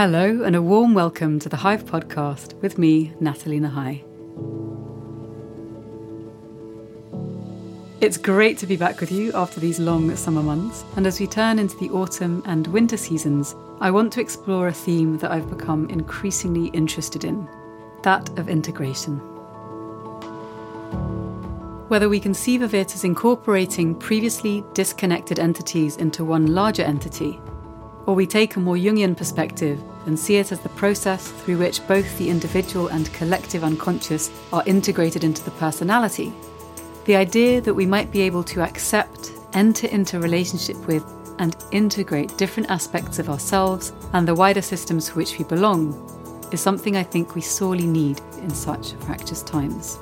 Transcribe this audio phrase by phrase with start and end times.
[0.00, 4.02] Hello, and a warm welcome to the Hive podcast with me, Natalie Nahai.
[8.00, 11.26] It's great to be back with you after these long summer months, and as we
[11.26, 15.50] turn into the autumn and winter seasons, I want to explore a theme that I've
[15.50, 17.46] become increasingly interested in
[18.02, 19.18] that of integration.
[21.88, 27.38] Whether we conceive of it as incorporating previously disconnected entities into one larger entity,
[28.06, 31.86] or we take a more Jungian perspective and see it as the process through which
[31.86, 36.32] both the individual and collective unconscious are integrated into the personality,
[37.04, 41.04] the idea that we might be able to accept, enter into relationship with,
[41.38, 45.94] and integrate different aspects of ourselves and the wider systems to which we belong
[46.52, 49.98] is something I think we sorely need in such fractious times.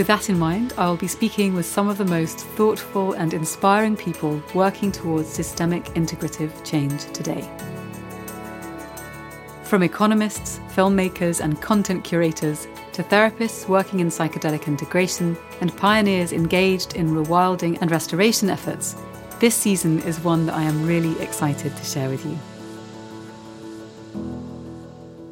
[0.00, 3.34] With that in mind, I will be speaking with some of the most thoughtful and
[3.34, 7.46] inspiring people working towards systemic integrative change today.
[9.62, 16.96] From economists, filmmakers, and content curators to therapists working in psychedelic integration and pioneers engaged
[16.96, 18.96] in rewilding and restoration efforts,
[19.38, 22.38] this season is one that I am really excited to share with you.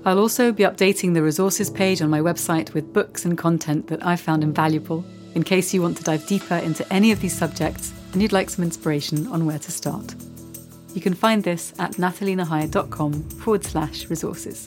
[0.08, 4.02] I'll also be updating the resources page on my website with books and content that
[4.06, 7.92] I've found invaluable in case you want to dive deeper into any of these subjects
[8.14, 10.14] and you'd like some inspiration on where to start.
[10.94, 14.64] You can find this at natalienahai.com forward slash resources.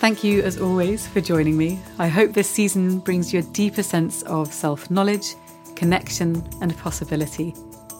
[0.00, 1.78] Thank you, as always, for joining me.
[2.00, 5.36] I hope this season brings you a deeper sense of self knowledge,
[5.76, 7.54] connection, and possibility.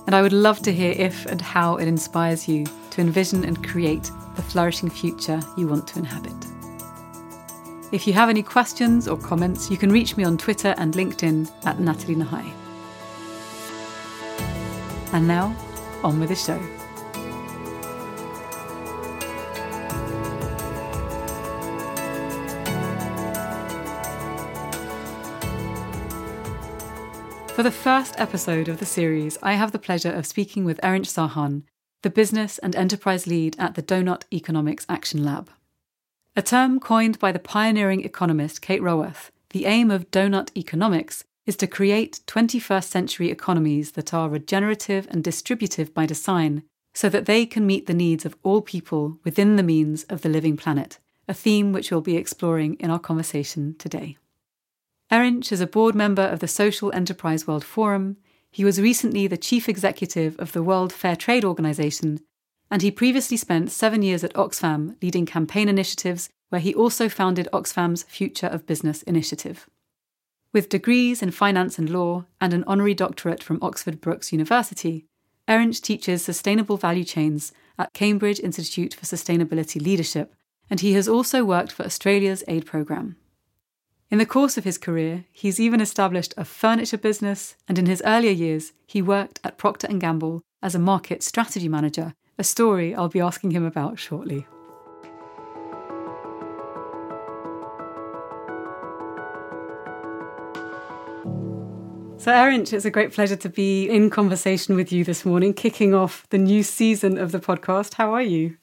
[0.08, 2.66] And I would love to hear if and how it inspires you
[2.96, 6.32] to envision and create the flourishing future you want to inhabit.
[7.92, 11.50] If you have any questions or comments, you can reach me on Twitter and LinkedIn
[11.66, 12.50] at Natalie Nahai.
[15.12, 15.54] And now,
[16.02, 16.58] on with the show.
[27.54, 31.08] For the first episode of the series, I have the pleasure of speaking with Erinch
[31.08, 31.64] Sahan,
[32.06, 35.50] the business and enterprise lead at the Doughnut Economics Action Lab.
[36.36, 41.56] A term coined by the pioneering economist Kate Raworth, the aim of doughnut Economics is
[41.56, 46.62] to create 21st century economies that are regenerative and distributive by design
[46.94, 50.28] so that they can meet the needs of all people within the means of the
[50.28, 54.16] living planet, a theme which we'll be exploring in our conversation today.
[55.10, 58.16] Erinch is a board member of the Social Enterprise World Forum,
[58.56, 62.20] he was recently the chief executive of the World Fair Trade Organization,
[62.70, 67.50] and he previously spent seven years at Oxfam leading campaign initiatives, where he also founded
[67.52, 69.68] Oxfam's Future of Business initiative.
[70.54, 75.04] With degrees in finance and law and an honorary doctorate from Oxford Brookes University,
[75.46, 80.34] Erinch teaches sustainable value chains at Cambridge Institute for Sustainability Leadership,
[80.70, 83.16] and he has also worked for Australia's aid programme.
[84.08, 88.00] In the course of his career, he's even established a furniture business, and in his
[88.06, 92.94] earlier years, he worked at Procter & Gamble as a market strategy manager, a story
[92.94, 94.46] I'll be asking him about shortly.
[102.16, 105.94] So, Erinch, it's a great pleasure to be in conversation with you this morning, kicking
[105.94, 107.94] off the new season of the podcast.
[107.94, 108.56] How are you?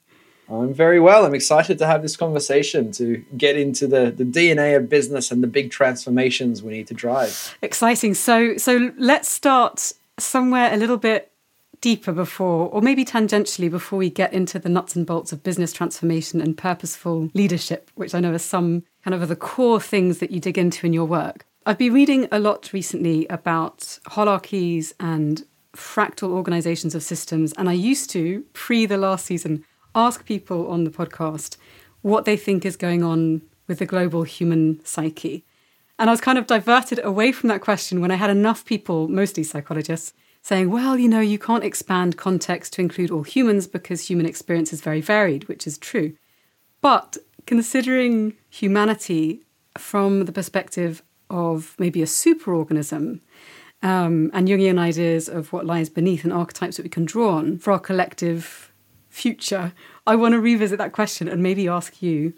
[0.50, 1.26] I'm very well.
[1.26, 5.42] I'm excited to have this conversation to get into the, the DNA of business and
[5.42, 7.58] the big transformations we need to drive.
[7.62, 8.14] Exciting.
[8.14, 11.32] So so let's start somewhere a little bit
[11.84, 15.74] deeper before, or maybe tangentially before we get into the nuts and bolts of business
[15.74, 20.32] transformation and purposeful leadership, which I know are some kind of the core things that
[20.32, 21.46] you dig into in your work.
[21.66, 25.46] I've been reading a lot recently about holarchies and
[25.76, 29.66] fractal organizations of systems, and I used to, pre the last season,
[29.96, 31.58] ask people on the podcast
[32.02, 35.46] what they think is going on with the global human psyche.
[35.98, 39.08] And I was kind of diverted away from that question when I had enough people,
[39.08, 44.08] mostly psychologists, saying, well, you know, you can't expand context to include all humans because
[44.08, 46.16] human experience is very varied, which is true.
[46.82, 49.44] But considering humanity
[49.78, 53.22] from the perspective of maybe a superorganism
[53.82, 57.58] um, and Jungian ideas of what lies beneath and archetypes that we can draw on
[57.58, 58.73] for our collective
[59.14, 59.74] future,
[60.08, 62.34] I want to revisit that question and maybe ask you,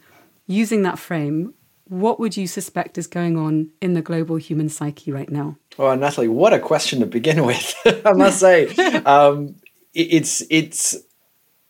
[0.45, 1.53] using that frame,
[1.85, 5.57] what would you suspect is going on in the global human psyche right now?
[5.79, 7.75] Oh, Natalie, what a question to begin with!
[8.05, 8.67] I must say,
[9.05, 9.55] um,
[9.93, 10.97] it, it's it's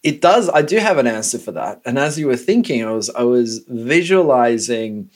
[0.04, 0.50] it does.
[0.50, 1.82] I do have an answer for that.
[1.86, 5.10] And as you were thinking, I was I was visualizing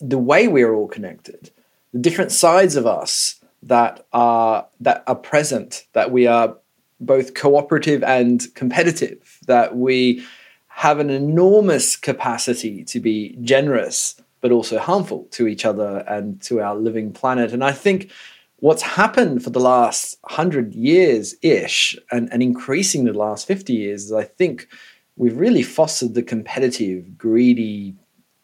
[0.00, 1.50] the way we're all connected,
[1.92, 6.56] the different sides of us that are that are present, that we are
[7.00, 10.24] both cooperative and competitive, that we
[10.68, 16.60] have an enormous capacity to be generous but also harmful to each other and to
[16.60, 17.54] our living planet.
[17.54, 18.10] And I think
[18.56, 24.04] what's happened for the last 100 years ish and, and increasing the last 50 years
[24.04, 24.68] is I think
[25.16, 27.94] we've really fostered the competitive, greedy,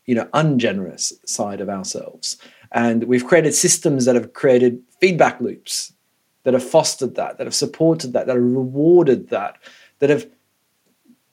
[0.07, 2.39] you know, ungenerous side of ourselves.
[2.73, 5.93] And we've created systems that have created feedback loops
[6.51, 9.57] that have fostered that, that have supported that, that have rewarded that,
[10.01, 10.27] that have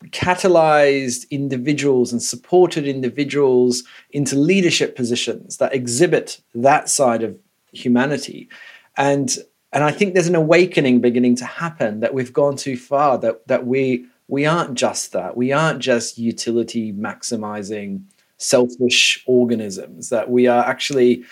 [0.06, 7.38] catalyzed individuals and supported individuals into leadership positions that exhibit that side of
[7.72, 8.48] humanity.
[8.96, 9.38] And
[9.74, 13.46] and i think there's an awakening beginning to happen that we've gone too far that
[13.48, 15.38] that we we aren't just that.
[15.38, 18.04] We aren't just utility maximizing
[18.38, 21.24] selfish organisms that we are actually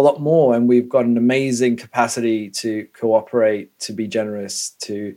[0.00, 5.14] a lot more and we've got an amazing capacity to cooperate to be generous to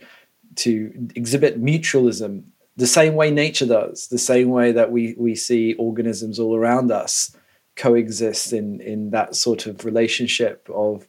[0.56, 2.44] to exhibit mutualism
[2.76, 6.92] the same way nature does, the same way that we we see organisms all around
[6.92, 7.36] us
[7.76, 11.08] coexist in in that sort of relationship of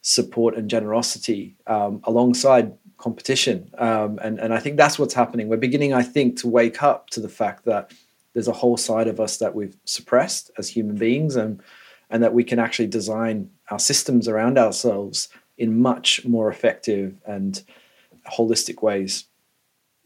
[0.00, 3.70] support and generosity um, alongside competition.
[3.78, 5.48] Um, and and I think that's what's happening.
[5.48, 7.92] We're beginning, I think, to wake up to the fact that
[8.32, 11.62] there's a whole side of us that we've suppressed as human beings, and
[12.12, 17.62] and that we can actually design our systems around ourselves in much more effective and
[18.36, 19.24] holistic ways.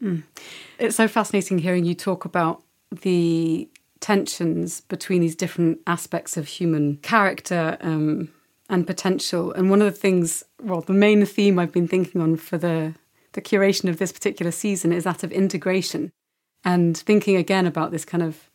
[0.01, 0.23] Mm.
[0.79, 3.69] It's so fascinating hearing you talk about the
[3.99, 8.29] tensions between these different aspects of human character um,
[8.69, 9.51] and potential.
[9.51, 12.95] And one of the things, well, the main theme I've been thinking on for the
[13.33, 16.11] the curation of this particular season is that of integration
[16.65, 18.49] and thinking again about this kind of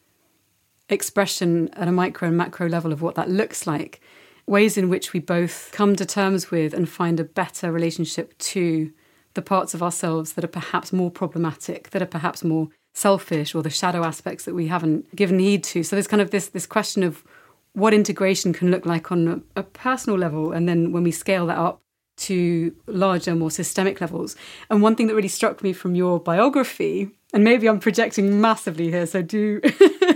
[0.93, 4.01] expression at a micro and macro level of what that looks like,
[4.47, 8.93] ways in which we both come to terms with and find a better relationship to
[9.35, 13.63] the parts of ourselves that are perhaps more problematic, that are perhaps more selfish, or
[13.63, 15.83] the shadow aspects that we haven't given heed to.
[15.83, 17.25] So there's kind of this this question of
[17.73, 21.47] what integration can look like on a, a personal level, and then when we scale
[21.47, 21.81] that up
[22.15, 24.37] to larger, more systemic levels.
[24.71, 28.91] And one thing that really struck me from your biography, and maybe I'm projecting massively
[28.91, 29.61] here, so do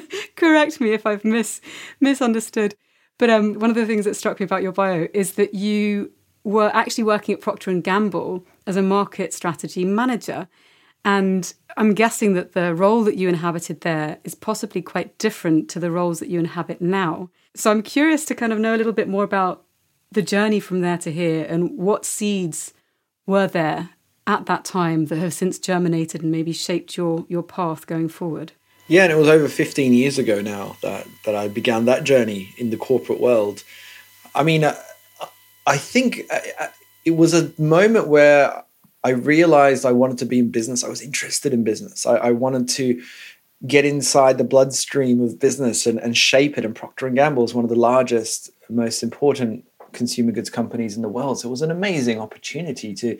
[0.46, 1.60] correct me if I've mis
[2.00, 2.74] misunderstood.
[3.18, 6.12] But um, one of the things that struck me about your bio is that you
[6.44, 10.48] were actually working at Procter and Gamble as a market strategy manager.
[11.04, 15.80] And I'm guessing that the role that you inhabited there is possibly quite different to
[15.80, 17.30] the roles that you inhabit now.
[17.54, 19.64] So I'm curious to kind of know a little bit more about
[20.12, 22.74] the journey from there to here and what seeds
[23.26, 23.90] were there
[24.26, 28.52] at that time that have since germinated and maybe shaped your your path going forward.
[28.88, 32.54] Yeah, and it was over 15 years ago now that that I began that journey
[32.56, 33.64] in the corporate world.
[34.34, 34.76] I mean, I,
[35.66, 36.68] I think uh, uh,
[37.04, 38.64] it was a moment where
[39.02, 40.84] I realized I wanted to be in business.
[40.84, 42.06] I was interested in business.
[42.06, 43.02] I, I wanted to
[43.66, 46.64] get inside the bloodstream of business and, and shape it.
[46.64, 51.08] And Procter Gamble is one of the largest, most important consumer goods companies in the
[51.08, 51.40] world.
[51.40, 53.18] So it was an amazing opportunity to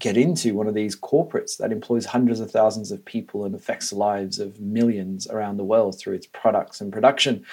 [0.00, 3.90] get into one of these corporates that employs hundreds of thousands of people and affects
[3.90, 7.44] the lives of millions around the world through its products and production.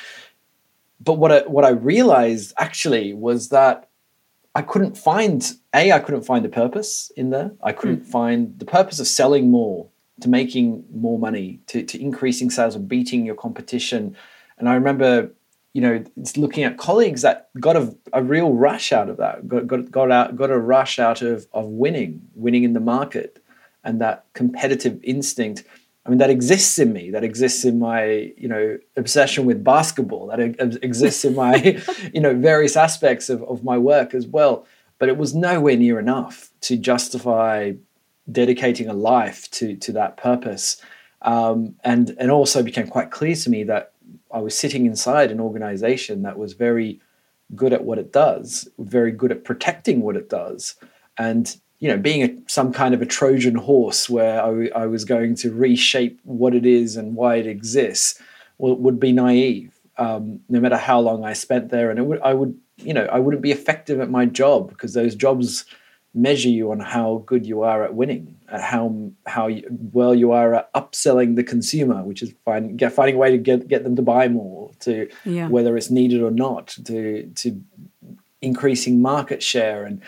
[1.00, 3.90] But what I, what I realized actually was that
[4.56, 7.52] I couldn't find a I couldn't find a purpose in there.
[7.62, 8.08] I couldn't mm.
[8.08, 9.88] find the purpose of selling more,
[10.22, 14.16] to making more money, to, to increasing sales or beating your competition.
[14.58, 15.32] And I remember,
[15.78, 19.48] you know, it's looking at colleagues that got a, a real rush out of that,
[19.48, 23.38] got, got, got out got a rush out of of winning, winning in the market,
[23.84, 25.64] and that competitive instinct
[26.04, 27.12] I mean, that exists in me.
[27.12, 30.28] That exists in my, you know, obsession with basketball.
[30.28, 31.80] That exists in my,
[32.14, 34.66] you know, various aspects of, of my work as well.
[35.00, 37.74] But it was nowhere near enough to justify
[38.32, 40.82] dedicating a life to to that purpose.
[41.22, 43.92] Um, and and also became quite clear to me that
[44.32, 47.00] I was sitting inside an organization that was very
[47.56, 50.76] good at what it does, very good at protecting what it does,
[51.18, 55.06] and you know, being a, some kind of a Trojan horse where I, I, was
[55.06, 58.20] going to reshape what it is and why it exists
[58.58, 59.74] would, would be naive.
[60.00, 63.20] Um, no matter how long I spent there, and would, I would, you know, I
[63.20, 65.66] wouldn't be effective at my job because those jobs
[66.14, 70.74] measure you on how good you are at winning, how how well you are at
[70.74, 74.02] upselling the consumer, which is find, get, finding a way to get get them to
[74.02, 75.48] buy more, to yeah.
[75.48, 77.62] whether it's needed or not, to to
[78.42, 79.84] increasing market share.
[79.84, 80.02] And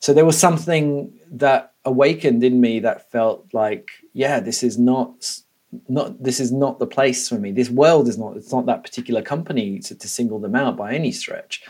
[0.00, 5.40] so there was something that awakened in me that felt like yeah this is not
[5.88, 7.52] not this is not the place for me.
[7.52, 10.94] This world is not it's not that particular company to, to single them out by
[10.94, 11.62] any stretch.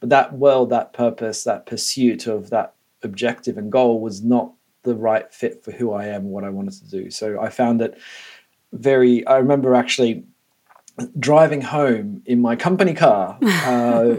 [0.00, 4.52] But that world, that purpose, that pursuit of that objective and goal was not
[4.84, 7.10] the right fit for who I am, what I wanted to do.
[7.10, 7.98] So I found it
[8.72, 9.26] very.
[9.26, 10.24] I remember actually
[11.18, 14.16] driving home in my company car uh,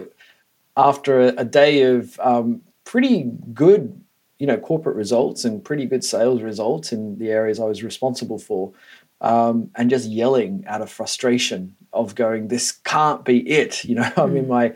[0.75, 4.01] after a, a, day of um, pretty good,
[4.39, 8.39] you know, corporate results and pretty good sales results in the areas I was responsible
[8.39, 8.73] for,
[9.21, 14.11] um, and just yelling out of frustration of going, "This can't be it." You know,
[14.17, 14.49] I'm in hmm.
[14.49, 14.73] my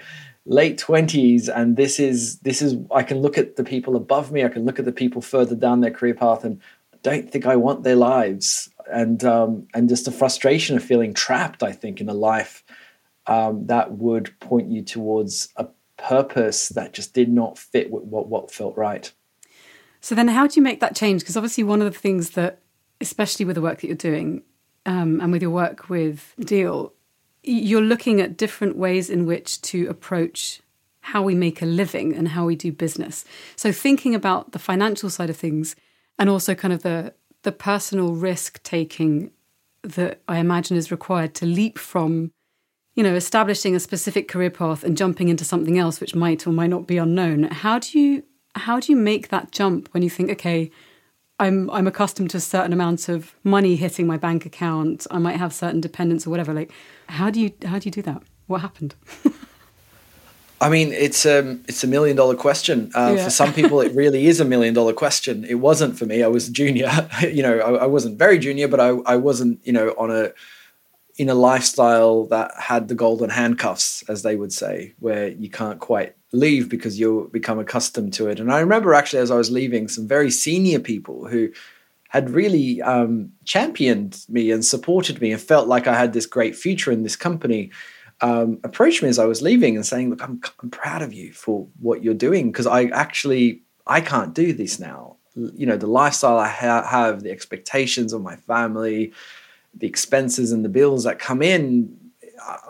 [0.49, 4.43] late 20s and this is this is i can look at the people above me
[4.43, 6.59] i can look at the people further down their career path and
[7.03, 8.69] don't think i want their lives.
[8.91, 12.63] And um, and just the frustration of feeling trapped i think in a life
[13.27, 18.27] um, that would point you towards a purpose that just did not fit with what,
[18.27, 19.11] what felt right.
[20.01, 21.21] So then how do you make that change?
[21.21, 22.59] Because obviously one of the things that
[22.99, 24.41] especially with the work that you're doing
[24.85, 26.93] um, and with your work with deal
[27.43, 30.61] you're looking at different ways in which to approach
[31.01, 33.25] how we make a living and how we do business.
[33.55, 35.75] So thinking about the financial side of things
[36.17, 39.31] and also kind of the the personal risk taking
[39.81, 42.31] that I imagine is required to leap from
[42.95, 46.51] you know establishing a specific career path and jumping into something else which might or
[46.51, 47.43] might not be unknown.
[47.43, 48.23] How do you
[48.55, 50.69] how do you make that jump when you think okay
[51.39, 55.07] I'm I'm accustomed to a certain amount of money hitting my bank account.
[55.09, 56.53] I might have certain dependents or whatever.
[56.53, 56.71] Like,
[57.07, 58.21] how do you how do you do that?
[58.47, 58.95] What happened?
[60.61, 62.91] I mean, it's um, it's a million dollar question.
[62.93, 63.23] Uh, yeah.
[63.23, 65.45] For some people, it really is a million dollar question.
[65.45, 66.21] It wasn't for me.
[66.21, 66.91] I was junior.
[67.21, 70.33] you know, I, I, wasn't very junior, but I, I wasn't, you know, on a
[71.19, 75.81] in a lifestyle that had the golden handcuffs, as they would say, where you can't
[75.81, 78.39] quite leave because you'll become accustomed to it.
[78.39, 81.51] And I remember actually, as I was leaving, some very senior people who
[82.07, 86.55] had really um, championed me and supported me and felt like I had this great
[86.55, 87.69] future in this company
[88.21, 91.33] um, approached me as I was leaving and saying, "Look, I'm, I'm proud of you
[91.33, 95.17] for what you're doing because I actually I can't do this now.
[95.35, 99.11] You know, the lifestyle I ha- have, the expectations of my family,
[99.73, 101.95] the expenses and the bills that come in.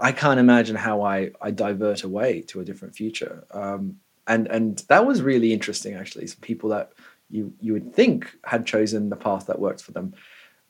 [0.01, 3.46] I can't imagine how I I divert away to a different future.
[3.51, 6.27] Um, and and that was really interesting actually.
[6.27, 6.91] Some people that
[7.29, 10.13] you you would think had chosen the path that worked for them.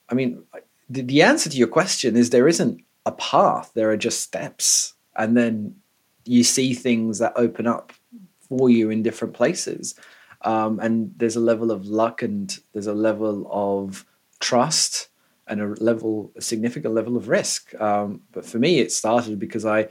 [0.09, 0.43] I mean,
[0.89, 3.71] the, the answer to your question is there isn't a path.
[3.73, 5.75] There are just steps, and then
[6.25, 7.93] you see things that open up
[8.47, 9.95] for you in different places.
[10.41, 14.05] Um, and there's a level of luck, and there's a level of
[14.39, 15.09] trust,
[15.49, 17.73] and a level, a significant level of risk.
[17.81, 19.87] Um, but for me, it started because I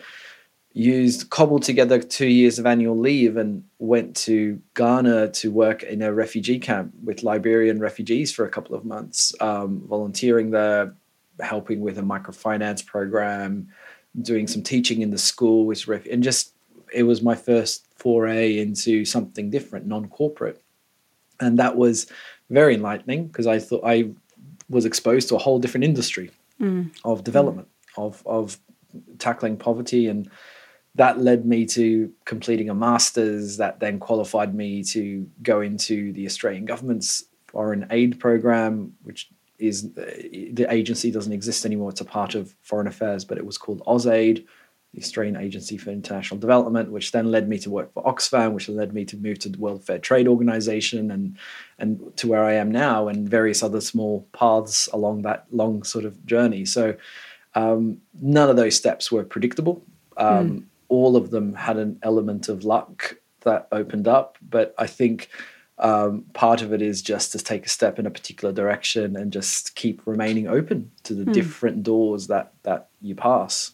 [0.73, 6.03] used cobbled together two years of annual leave and went to Ghana to work in
[6.03, 10.95] a refugee camp with Liberian refugees for a couple of months, um, volunteering there,
[11.41, 13.69] helping with a microfinance program,
[14.23, 16.55] doing some teaching in the school with ref- and just
[16.93, 20.62] it was my first foray into something different, non-corporate,
[21.41, 22.07] and that was
[22.50, 24.11] very enlightening because I thought I
[24.69, 26.91] was exposed to a whole different industry mm.
[27.05, 28.07] of development mm.
[28.07, 28.59] of of
[29.19, 30.31] tackling poverty and
[30.99, 36.27] that led me to completing a master's that then qualified me to go into the
[36.27, 41.91] Australian government's foreign aid program, which is the agency doesn't exist anymore.
[41.91, 44.45] It's a part of Foreign Affairs, but it was called AusAid,
[44.95, 48.68] the Australian Agency for International Development, which then led me to work for Oxfam, which
[48.68, 51.37] led me to move to the World Fair Trade Organization and
[51.78, 56.04] and to where I am now, and various other small paths along that long sort
[56.04, 56.64] of journey.
[56.64, 56.97] So
[57.54, 59.85] um, none of those steps were predictable.
[60.16, 60.64] Um, mm.
[60.88, 65.28] All of them had an element of luck that opened up, but I think
[65.78, 69.33] um, part of it is just to take a step in a particular direction and
[69.33, 71.33] just keep remaining open to the hmm.
[71.33, 73.73] different doors that that you pass.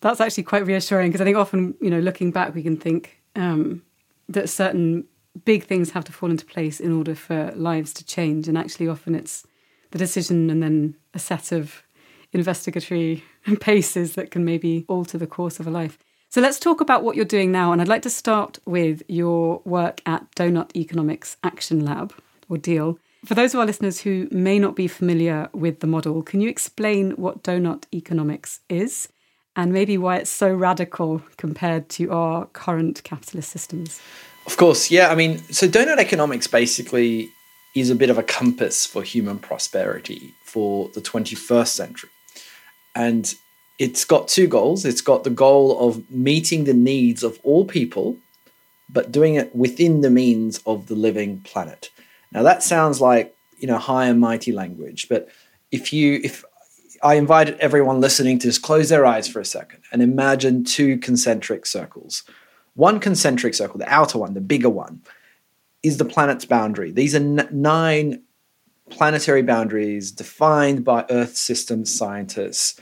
[0.00, 3.20] That's actually quite reassuring because I think often, you know, looking back, we can think
[3.34, 3.82] um,
[4.28, 5.04] that certain
[5.44, 8.88] big things have to fall into place in order for lives to change, and actually,
[8.88, 9.46] often it's
[9.90, 11.82] the decision and then a set of
[12.32, 13.24] investigatory
[13.60, 15.98] paces that can maybe alter the course of a life.
[16.30, 17.72] So let's talk about what you're doing now.
[17.72, 22.12] And I'd like to start with your work at Doughnut Economics Action Lab,
[22.50, 22.98] or DEAL.
[23.24, 26.48] For those of our listeners who may not be familiar with the model, can you
[26.48, 29.08] explain what Doughnut Economics is
[29.58, 34.00] and maybe why it's so radical compared to our current capitalist systems?
[34.46, 35.08] Of course, yeah.
[35.08, 37.28] I mean, so Doughnut Economics basically
[37.74, 42.10] is a bit of a compass for human prosperity for the 21st century.
[42.94, 43.34] And
[43.80, 44.84] it's got two goals.
[44.84, 48.16] It's got the goal of meeting the needs of all people,
[48.88, 51.90] but doing it within the means of the living planet.
[52.30, 55.28] Now that sounds like you know high and mighty language, but
[55.72, 56.44] if you if
[57.02, 60.98] I invited everyone listening to just close their eyes for a second and imagine two
[60.98, 62.24] concentric circles.
[62.78, 65.02] one concentric circle, the outer one, the bigger one,
[65.82, 66.92] is the planet's boundary.
[66.92, 68.22] These are n- nine
[68.88, 72.80] planetary boundaries defined by Earth system scientists.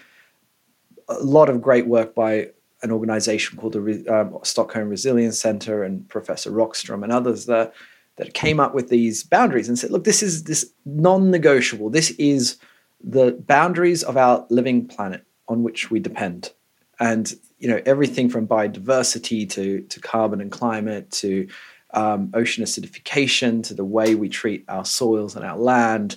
[1.09, 2.51] A lot of great work by
[2.83, 7.73] an organization called the um, Stockholm Resilience Center and Professor Rockström and others that,
[8.17, 11.89] that came up with these boundaries and said, look, this is this non-negotiable.
[11.89, 12.59] This is
[13.07, 16.53] the boundaries of our living planet on which we depend.
[17.01, 21.49] And you know everything from biodiversity to to carbon and climate to
[21.95, 26.17] um, ocean acidification to the way we treat our soils and our land,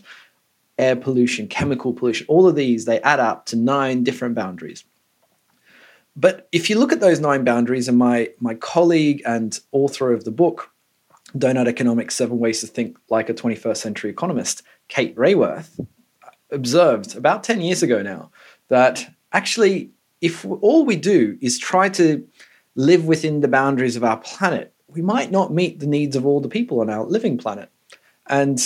[0.78, 4.84] air pollution, chemical pollution, all of these, they add up to nine different boundaries.
[6.16, 10.26] But if you look at those nine boundaries, and my, my colleague and author of
[10.26, 10.70] the book,
[11.38, 15.80] Doughnut Economics Seven Ways to Think Like a 21st Century Economist, Kate Raworth,
[16.52, 18.32] observed about 10 years ago now
[18.70, 19.92] that actually,
[20.22, 22.28] if all we do is try to
[22.76, 26.40] live within the boundaries of our planet, we might not meet the needs of all
[26.40, 27.70] the people on our living planet.
[28.28, 28.60] And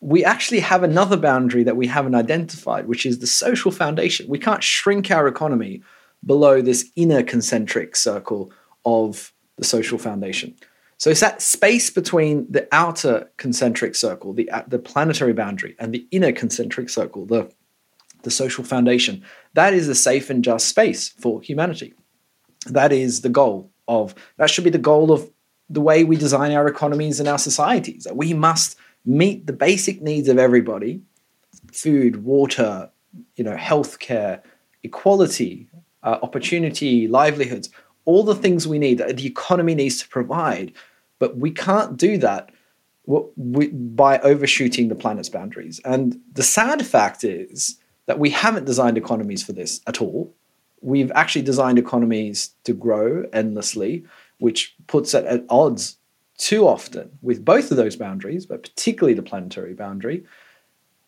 [0.00, 4.28] we actually have another boundary that we haven't identified, which is the social foundation.
[4.28, 5.82] We can't shrink our economy
[6.24, 8.50] below this inner concentric circle
[8.84, 10.54] of the social foundation.
[11.00, 16.06] So it's that space between the outer concentric circle, the, the planetary boundary, and the
[16.10, 17.50] inner concentric circle, the,
[18.22, 19.24] the social foundation.
[19.54, 21.94] That is a safe and just space for humanity.
[22.66, 25.30] That is the goal of, that should be the goal of
[25.70, 28.06] the way we design our economies and our societies.
[28.12, 28.76] We must
[29.06, 31.00] meet the basic needs of everybody
[31.72, 32.90] food, water,
[33.36, 34.42] you know, healthcare,
[34.82, 35.66] equality,
[36.02, 37.70] uh, opportunity, livelihoods,
[38.04, 40.74] all the things we need that the economy needs to provide.
[41.20, 42.50] But we can't do that
[43.06, 45.80] by overshooting the planet's boundaries.
[45.84, 50.34] And the sad fact is that we haven't designed economies for this at all.
[50.80, 54.04] We've actually designed economies to grow endlessly
[54.40, 55.98] which puts it at odds
[56.36, 60.24] too often with both of those boundaries, but particularly the planetary boundary.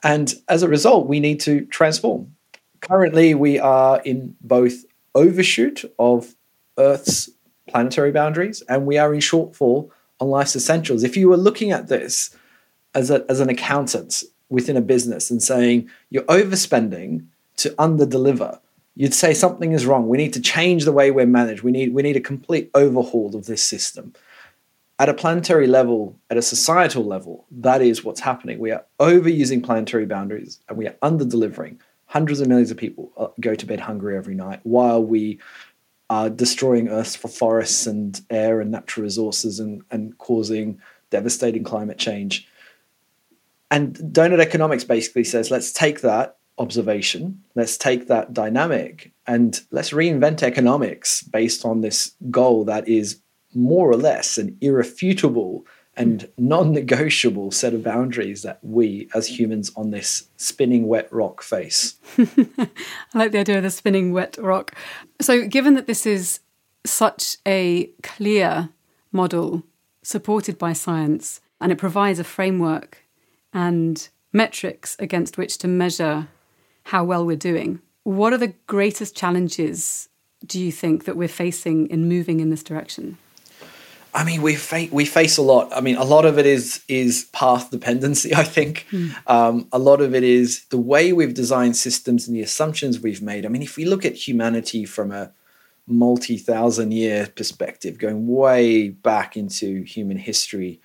[0.05, 2.37] And as a result, we need to transform.
[2.81, 4.85] Currently, we are in both
[5.15, 6.35] overshoot of
[6.79, 7.31] Earth's
[7.69, 9.91] planetary boundaries and we are in shortfall
[10.23, 11.03] on life's essentials.
[11.03, 12.35] If you were looking at this
[12.95, 18.61] as, a, as an accountant within a business and saying you're overspending to underdeliver,
[18.95, 20.09] you'd say something is wrong.
[20.09, 21.63] We need to change the way we're managed.
[21.63, 24.15] We need we need a complete overhaul of this system.
[24.99, 28.61] At a planetary level, at a societal level, that is what's happening.
[28.61, 31.81] We are overusing planetary boundaries and we are under delivering.
[32.07, 35.41] Hundreds of millions of people uh, go to bed hungry every night while we
[36.13, 42.47] are destroying Earth's forests and air and natural resources and, and causing devastating climate change.
[43.71, 47.43] And doughnut economics basically says let's take that observation.
[47.55, 53.19] Let's take that dynamic and let's reinvent economics based on this goal that is
[53.55, 55.65] more or less an irrefutable
[55.97, 61.43] and non negotiable set of boundaries that we as humans on this spinning wet rock
[61.43, 61.97] face.
[62.19, 62.69] I
[63.15, 64.75] like the idea of the spinning wet rock.
[65.21, 66.41] So, given that this is
[66.85, 68.71] such a clear
[69.13, 69.63] model
[70.03, 72.99] supported by science and it provides a framework
[73.53, 76.29] and metrics against which to measure
[76.85, 77.81] how well we're doing.
[78.03, 80.09] What are the greatest challenges
[80.45, 83.19] do you think that we're facing in moving in this direction?
[84.15, 85.73] I mean, we face we face a lot.
[85.75, 88.35] I mean, a lot of it is is path dependency.
[88.35, 89.15] I think mm.
[89.27, 93.23] um, a lot of it is the way we've designed systems and the assumptions we've
[93.23, 93.47] made.
[93.47, 95.33] I mean, if we look at humanity from a
[95.87, 100.81] multi thousand year perspective, going way back into human history,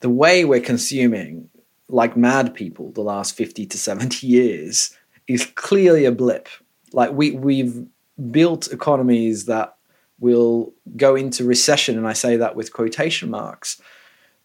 [0.00, 1.50] the way we're consuming
[1.88, 4.96] like mad people the last fifty to seventy years
[5.28, 6.48] is clearly a blip.
[6.92, 7.84] Like we we've
[8.30, 9.76] built economies that
[10.24, 13.78] will go into recession, and I say that with quotation marks.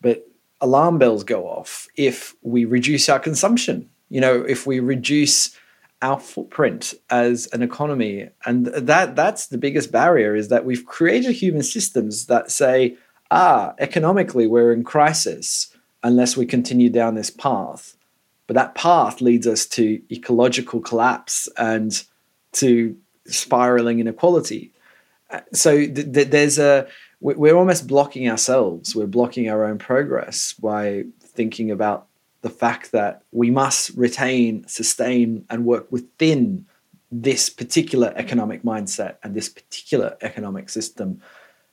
[0.01, 0.27] But
[0.59, 3.89] alarm bells go off if we reduce our consumption.
[4.09, 5.55] You know, if we reduce
[6.01, 11.31] our footprint as an economy, and that that's the biggest barrier is that we've created
[11.31, 12.97] human systems that say,
[13.31, 17.95] ah, economically we're in crisis unless we continue down this path.
[18.47, 22.03] But that path leads us to ecological collapse and
[22.53, 24.73] to spiraling inequality.
[25.53, 26.87] So th- th- there's a
[27.21, 28.95] we're almost blocking ourselves.
[28.95, 32.07] We're blocking our own progress by thinking about
[32.41, 36.65] the fact that we must retain, sustain, and work within
[37.11, 41.21] this particular economic mindset and this particular economic system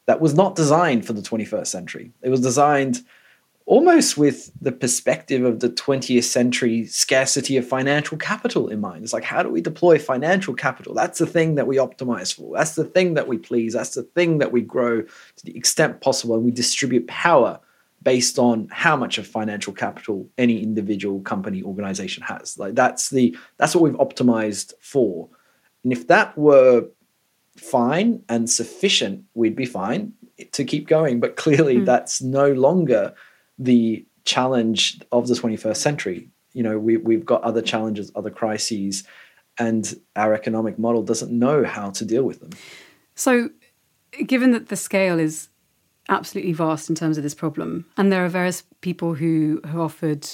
[0.07, 2.13] that was not designed for the 21st century.
[2.23, 3.05] It was designed
[3.67, 9.03] almost with the perspective of the 20th century scarcity of financial capital in mind.
[9.03, 10.95] It's like, how do we deploy financial capital?
[10.95, 12.57] That's the thing that we optimize for.
[12.57, 13.73] That's the thing that we please.
[13.75, 16.37] That's the thing that we grow to the extent possible.
[16.37, 17.59] And we distribute power
[18.05, 22.57] based on how much of financial capital any individual company organization has.
[22.57, 25.29] Like that's the that's what we've optimized for.
[25.83, 26.87] And if that were
[27.57, 30.13] fine and sufficient, we'd be fine
[30.53, 31.19] to keep going.
[31.19, 31.85] But clearly, mm.
[31.85, 33.13] that's no longer
[33.59, 36.29] the challenge of the 21st century.
[36.53, 39.05] You know, we, we've got other challenges, other crises,
[39.59, 42.51] and our economic model doesn't know how to deal with them.
[43.15, 43.51] So,
[44.27, 45.49] given that the scale is
[46.09, 50.29] absolutely vast in terms of this problem, and there are various people who have offered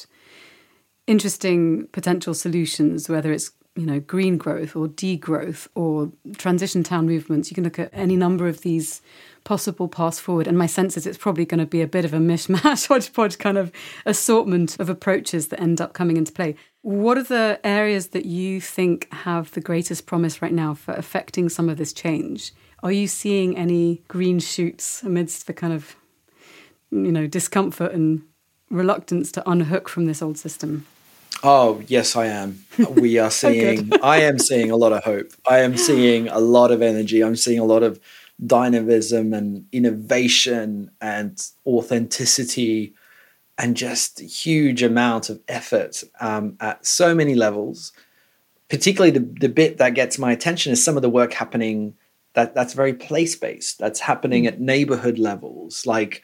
[1.07, 7.51] interesting potential solutions, whether it's you know green growth or degrowth or transition town movements.
[7.51, 9.01] You can look at any number of these
[9.45, 10.47] possible paths forward.
[10.47, 13.39] And my sense is it's probably going to be a bit of a mishmash, hodgepodge
[13.39, 13.73] kind of
[14.07, 16.57] assortment of approaches that end up coming into play.
[16.83, 21.49] What are the areas that you think have the greatest promise right now for affecting
[21.49, 22.53] some of this change?
[22.83, 25.95] Are you seeing any green shoots amidst the kind of,
[26.91, 28.23] you know, discomfort and
[28.71, 30.87] reluctance to unhook from this old system?
[31.45, 32.65] Oh, yes, I am.
[32.91, 35.33] We are oh, seeing, I am seeing a lot of hope.
[35.49, 37.23] I am seeing a lot of energy.
[37.23, 38.01] I'm seeing a lot of
[38.45, 42.95] dynamism and innovation and authenticity
[43.59, 47.93] and just a huge amount of effort um, at so many levels.
[48.69, 51.95] Particularly the, the bit that gets my attention is some of the work happening
[52.35, 53.79] that that's very place based.
[53.79, 56.23] That's happening at neighborhood levels, like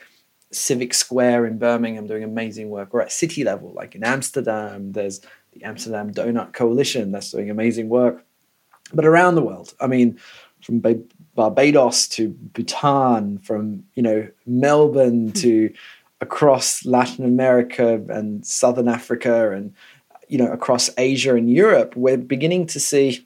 [0.50, 4.92] Civic Square in Birmingham doing amazing work, or at city level, like in Amsterdam.
[4.92, 5.20] There's
[5.52, 8.24] the Amsterdam Donut Coalition that's doing amazing work.
[8.94, 10.18] But around the world, I mean,
[10.62, 10.80] from
[11.38, 15.34] Barbados to Bhutan, from you know Melbourne hmm.
[15.34, 15.72] to
[16.20, 19.72] across Latin America and Southern Africa, and
[20.26, 23.24] you know across Asia and Europe, we're beginning to see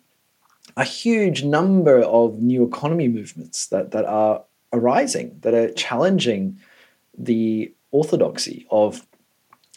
[0.76, 4.42] a huge number of new economy movements that that are
[4.74, 6.58] arising, that are challenging
[7.16, 9.06] the orthodoxy of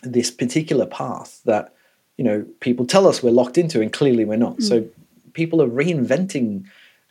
[0.03, 1.73] this particular path that
[2.17, 4.57] you know people tell us we're locked into, and clearly we're not.
[4.57, 4.63] Mm.
[4.63, 4.85] So
[5.31, 6.65] people are reinventing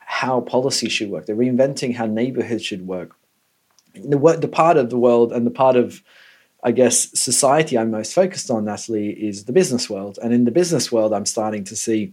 [0.07, 1.27] how policy should work.
[1.27, 3.17] They're reinventing how neighborhoods should work.
[3.95, 6.03] The, the part of the world and the part of,
[6.62, 10.19] I guess, society I'm most focused on, Natalie, is the business world.
[10.23, 12.12] And in the business world, I'm starting to see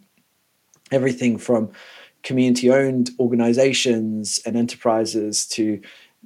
[0.92, 1.72] everything from
[2.24, 5.82] community owned organizations and enterprises to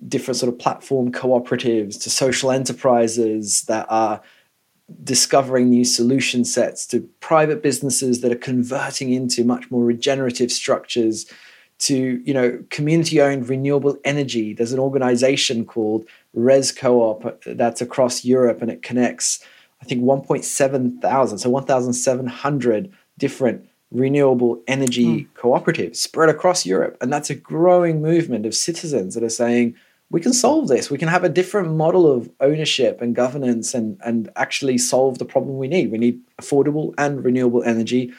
[0.08, 4.22] different sort of platform cooperatives to social enterprises that are
[5.04, 11.26] discovering new solution sets to private businesses that are converting into much more regenerative structures
[11.78, 14.54] to you know community owned renewable energy.
[14.54, 19.40] There's an organization called REScoop that's across europe and it connects
[19.82, 25.28] i think 1.7 thousand so 1700 different renewable energy mm.
[25.36, 26.98] cooperatives spread across europe.
[27.02, 29.76] And that's a growing movement of citizens that are saying
[30.12, 30.92] we can solve this.
[30.92, 35.26] We can have a different model of ownership and governance and and actually solve the
[35.26, 35.92] problem we need.
[35.92, 38.14] We need affordable and renewable energy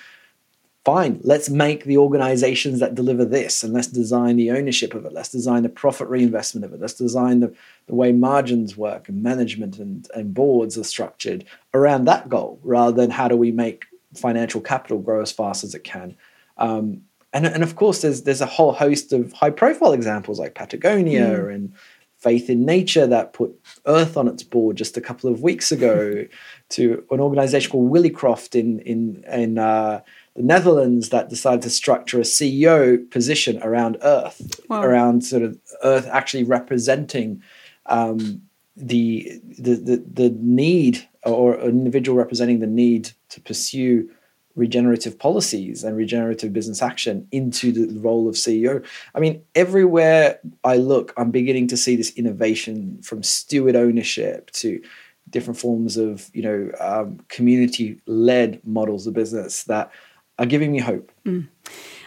[0.86, 5.12] fine, let's make the organizations that deliver this and let's design the ownership of it.
[5.12, 6.80] Let's design the profit reinvestment of it.
[6.80, 7.52] Let's design the,
[7.88, 11.44] the way margins work and management and, and boards are structured
[11.74, 15.74] around that goal rather than how do we make financial capital grow as fast as
[15.74, 16.16] it can.
[16.56, 20.54] Um, and, and of course, there's, there's a whole host of high profile examples like
[20.54, 21.52] Patagonia mm.
[21.52, 21.72] and
[22.18, 26.26] Faith in Nature that put Earth on its board just a couple of weeks ago
[26.68, 30.00] to an organization called Willicroft in, in, in uh,
[30.34, 34.82] the Netherlands that decided to structure a CEO position around Earth, wow.
[34.82, 37.42] around sort of Earth actually representing
[37.86, 38.42] um,
[38.76, 44.10] the, the, the the need or an individual representing the need to pursue
[44.56, 48.84] regenerative policies and regenerative business action into the role of CEO.
[49.14, 54.82] I mean, everywhere I look, I'm beginning to see this innovation from steward ownership to
[55.30, 59.90] different forms of you know um, community led models of business that
[60.38, 61.10] are giving me hope.
[61.24, 61.48] Mm.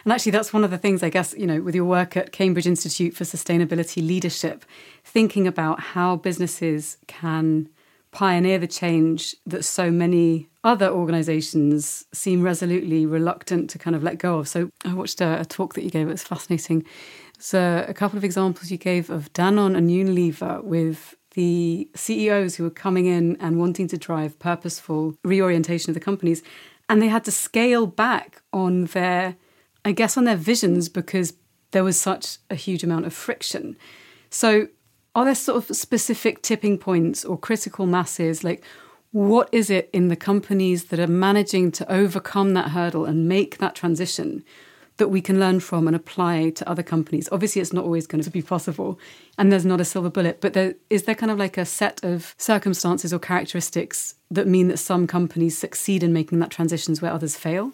[0.04, 2.32] And actually, that's one of the things, I guess, you know, with your work at
[2.32, 4.64] Cambridge Institute for Sustainability Leadership,
[5.04, 7.68] thinking about how businesses can
[8.12, 14.18] pioneer the change that so many other organizations seem resolutely reluctant to kind of let
[14.18, 14.48] go of.
[14.48, 16.84] So I watched a, a talk that you gave, it was fascinating.
[17.38, 22.64] So a couple of examples you gave of Danone and Unilever with the CEOs who
[22.64, 26.42] were coming in and wanting to drive purposeful reorientation of the companies
[26.88, 29.36] and they had to scale back on their
[29.84, 31.34] i guess on their visions because
[31.70, 33.76] there was such a huge amount of friction
[34.30, 34.68] so
[35.14, 38.44] Are there sort of specific tipping points or critical masses?
[38.44, 38.64] Like,
[39.12, 43.58] what is it in the companies that are managing to overcome that hurdle and make
[43.58, 44.44] that transition
[45.00, 47.28] that we can learn from and apply to other companies?
[47.32, 49.00] Obviously, it's not always going to be possible,
[49.36, 52.04] and there's not a silver bullet, but there, is there kind of like a set
[52.04, 57.12] of circumstances or characteristics that mean that some companies succeed in making that transitions where
[57.12, 57.72] others fail?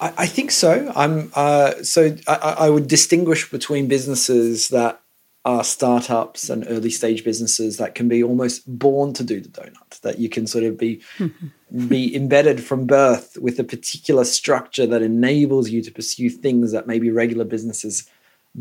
[0.00, 0.92] I, think so.
[0.94, 5.00] I'm uh, so I, I would distinguish between businesses that
[5.44, 10.00] are startups and early stage businesses that can be almost born to do the donut
[10.00, 11.02] that you can sort of be
[11.88, 16.86] be embedded from birth with a particular structure that enables you to pursue things that
[16.86, 18.08] maybe regular businesses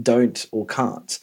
[0.02, 1.20] don't or can't.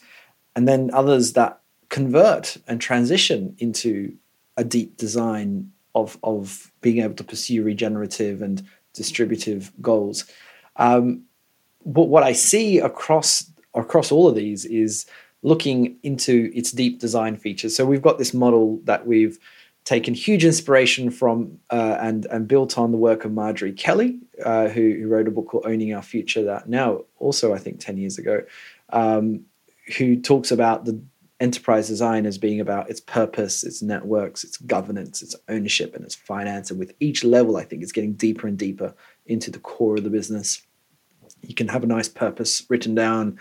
[0.55, 4.15] And then others that convert and transition into
[4.57, 10.25] a deep design of of being able to pursue regenerative and distributive goals.
[10.77, 11.23] Um,
[11.85, 15.05] but what i see across across all of these is
[15.43, 17.75] looking into its deep design features.
[17.75, 19.39] So we've got this model that we've
[19.83, 24.67] taken huge inspiration from uh, and and built on the work of Marjorie Kelly, uh,
[24.67, 27.97] who, who, wrote a book called Owning Our Future that now also I think ten
[27.97, 28.43] years ago,
[28.89, 29.41] um,
[29.97, 31.01] who talks about the
[31.39, 36.13] enterprise design as being about its purpose, its networks, its governance, its ownership, and its
[36.13, 36.69] finance.
[36.69, 38.93] And with each level, I think it's getting deeper and deeper
[39.25, 40.61] into the core of the business.
[41.41, 43.39] You can have a nice purpose written down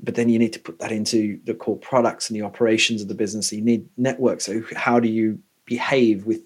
[0.00, 3.08] but then you need to put that into the core products and the operations of
[3.08, 3.48] the business.
[3.48, 4.44] So you need networks.
[4.44, 6.42] So how do you behave with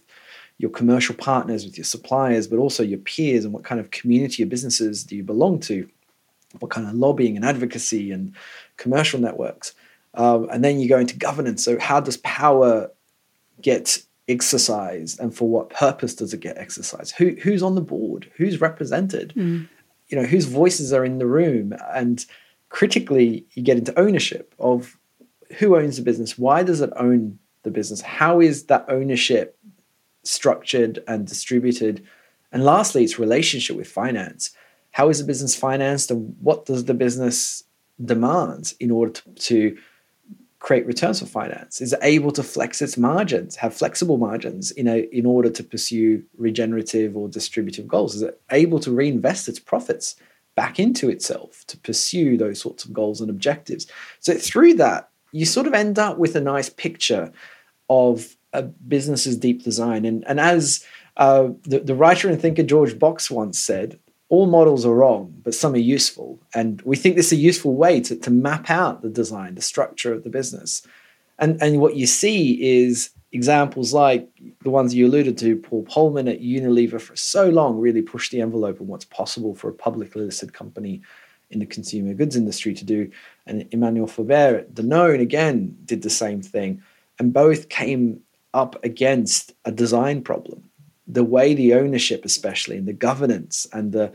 [0.58, 4.42] your commercial partners, with your suppliers, but also your peers, and what kind of community
[4.42, 5.88] of businesses do you belong to?
[6.60, 8.34] What kind of lobbying and advocacy and
[8.76, 9.74] commercial networks?
[10.14, 11.62] Um, and then you go into governance.
[11.64, 12.90] So how does power
[13.60, 17.14] get exercised, and for what purpose does it get exercised?
[17.16, 18.30] Who who's on the board?
[18.36, 19.32] Who's represented?
[19.36, 19.68] Mm.
[20.08, 22.24] You know, whose voices are in the room and
[22.68, 24.98] critically, you get into ownership of
[25.58, 29.58] who owns the business, why does it own the business, how is that ownership
[30.28, 32.04] structured and distributed,
[32.52, 34.50] and lastly, its relationship with finance.
[34.90, 37.64] How is the business financed, and what does the business
[38.02, 39.78] demand in order to, to
[40.58, 41.80] create returns for finance?
[41.80, 45.62] Is it able to flex its margins, have flexible margins in, a, in order to
[45.62, 48.14] pursue regenerative or distributive goals?
[48.14, 50.16] Is it able to reinvest its profits
[50.58, 53.86] back into itself to pursue those sorts of goals and objectives.
[54.18, 57.30] So through that, you sort of end up with a nice picture
[57.88, 60.04] of a business's deep design.
[60.04, 60.84] And, and as
[61.16, 65.54] uh, the, the writer and thinker George Box once said, all models are wrong, but
[65.54, 66.40] some are useful.
[66.52, 69.62] And we think this is a useful way to, to map out the design, the
[69.62, 70.84] structure of the business.
[71.38, 72.40] And, and what you see
[72.84, 74.28] is examples like
[74.62, 78.40] the ones you alluded to, Paul Polman at Unilever for so long really pushed the
[78.40, 81.02] envelope of what's possible for a publicly listed company
[81.50, 83.10] in the consumer goods industry to do.
[83.46, 86.82] And Emmanuel Faber at Danone again did the same thing.
[87.18, 88.20] And both came
[88.54, 90.62] up against a design problem.
[91.06, 94.12] The way the ownership, especially, and the governance and the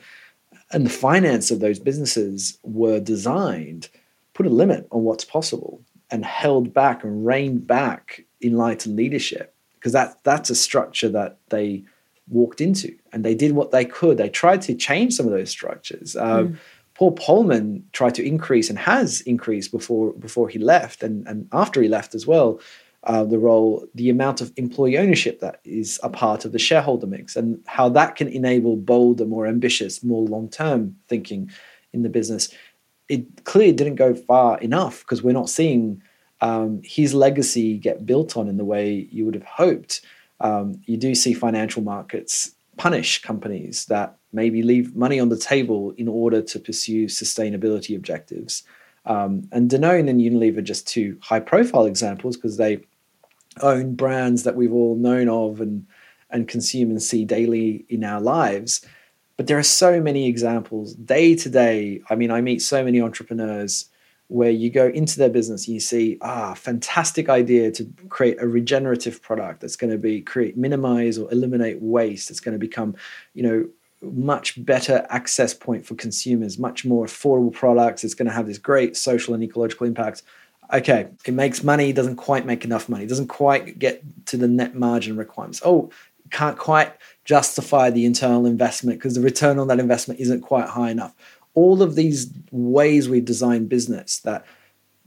[0.72, 3.90] and the finance of those businesses were designed
[4.34, 9.94] put a limit on what's possible and held back and reined back enlightened leadership because
[9.94, 11.84] that that's a structure that they
[12.30, 14.18] walked into and they did what they could.
[14.18, 16.16] They tried to change some of those structures.
[16.16, 16.58] Um, mm.
[16.96, 21.82] Paul Polman tried to increase and has increased before before he left and, and after
[21.82, 22.60] he left as well.
[23.06, 27.06] Uh, the role, the amount of employee ownership that is a part of the shareholder
[27.06, 31.52] mix, and how that can enable bolder, more ambitious, more long term thinking
[31.92, 32.48] in the business.
[33.10, 36.02] It clearly didn't go far enough because we're not seeing
[36.44, 40.02] um, his legacy get built on in the way you would have hoped.
[40.42, 45.92] Um, you do see financial markets punish companies that maybe leave money on the table
[45.92, 48.64] in order to pursue sustainability objectives.
[49.06, 52.82] Um, and Danone and Unilever just two high profile examples because they
[53.62, 55.88] own brands that we've all known of and,
[56.30, 58.86] and consume and see daily in our lives.
[59.38, 62.02] But there are so many examples day to day.
[62.10, 63.86] I mean, I meet so many entrepreneurs
[64.28, 68.48] where you go into their business and you see ah fantastic idea to create a
[68.48, 72.96] regenerative product that's going to be create minimize or eliminate waste it's going to become
[73.34, 73.68] you know
[74.02, 78.58] much better access point for consumers much more affordable products it's going to have this
[78.58, 80.24] great social and ecological impact.
[80.74, 84.76] Okay it makes money doesn't quite make enough money doesn't quite get to the net
[84.76, 85.62] margin requirements.
[85.64, 85.90] Oh
[86.32, 86.94] can't quite
[87.26, 91.14] justify the internal investment because the return on that investment isn't quite high enough
[91.54, 94.46] all of these ways we design business that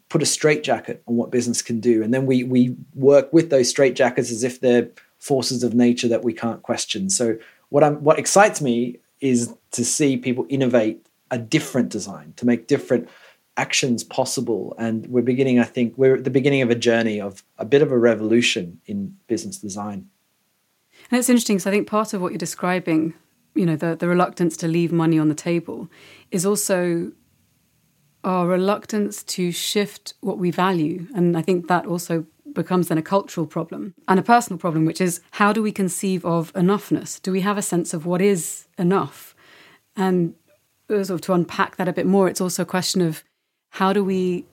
[0.09, 2.03] put a straitjacket on what business can do.
[2.03, 6.25] And then we we work with those straitjackets as if they're forces of nature that
[6.25, 7.11] we can't question.
[7.11, 7.37] So
[7.71, 12.67] what I'm what excites me is to see people innovate a different design, to make
[12.67, 13.09] different
[13.57, 14.75] actions possible.
[14.79, 17.83] And we're beginning, I think, we're at the beginning of a journey of a bit
[17.83, 20.09] of a revolution in business design.
[21.11, 23.15] And it's interesting because I think part of what you're describing,
[23.57, 25.89] you know, the, the reluctance to leave money on the table
[26.31, 27.13] is also
[28.25, 31.07] our reluctance to shift what we value.
[31.15, 35.01] And I think that also becomes then a cultural problem and a personal problem, which
[35.01, 37.21] is how do we conceive of enoughness?
[37.21, 39.35] Do we have a sense of what is enough?
[39.95, 40.35] And
[40.89, 43.23] sort of to unpack that a bit more, it's also a question of
[43.71, 44.47] how do we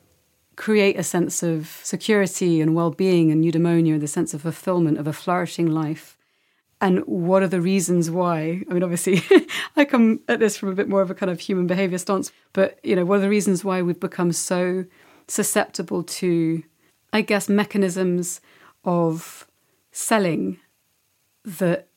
[0.55, 5.13] create a sense of security and well-being and eudaimonia, the sense of fulfillment of a
[5.13, 6.17] flourishing life
[6.83, 8.61] and what are the reasons why?
[8.69, 9.23] I mean obviously
[9.75, 12.31] i come at this from a bit more of a kind of human behavior stance
[12.51, 14.85] but you know what are the reasons why we've become so
[15.27, 16.61] susceptible to
[17.11, 18.41] i guess mechanisms
[18.83, 19.47] of
[19.91, 20.59] selling
[21.45, 21.87] that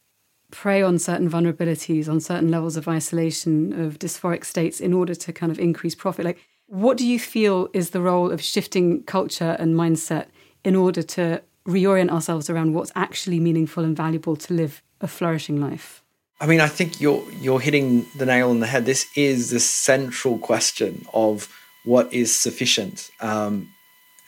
[0.51, 5.33] prey on certain vulnerabilities on certain levels of isolation of dysphoric states in order to
[5.33, 6.25] kind of increase profit?
[6.25, 10.27] Like what do you feel is the role of shifting culture and mindset
[10.65, 15.61] in order to reorient ourselves around what's actually meaningful and valuable to live a flourishing
[15.61, 16.03] life?
[16.41, 18.85] I mean, I think you're you're hitting the nail on the head.
[18.85, 21.49] This is the central question of
[21.85, 23.11] what is sufficient.
[23.21, 23.69] Um,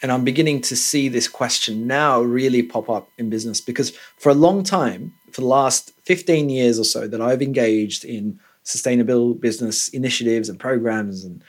[0.00, 4.30] and I'm beginning to see this question now really pop up in business because for
[4.30, 9.34] a long time, for the last 15 years or so, that I've engaged in sustainable
[9.34, 11.42] business initiatives and programs and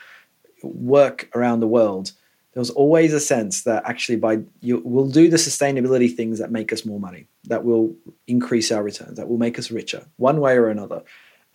[0.63, 2.11] work around the world,
[2.53, 6.51] there was always a sense that actually by you will do the sustainability things that
[6.51, 7.95] make us more money, that will
[8.27, 11.03] increase our returns, that will make us richer, one way or another.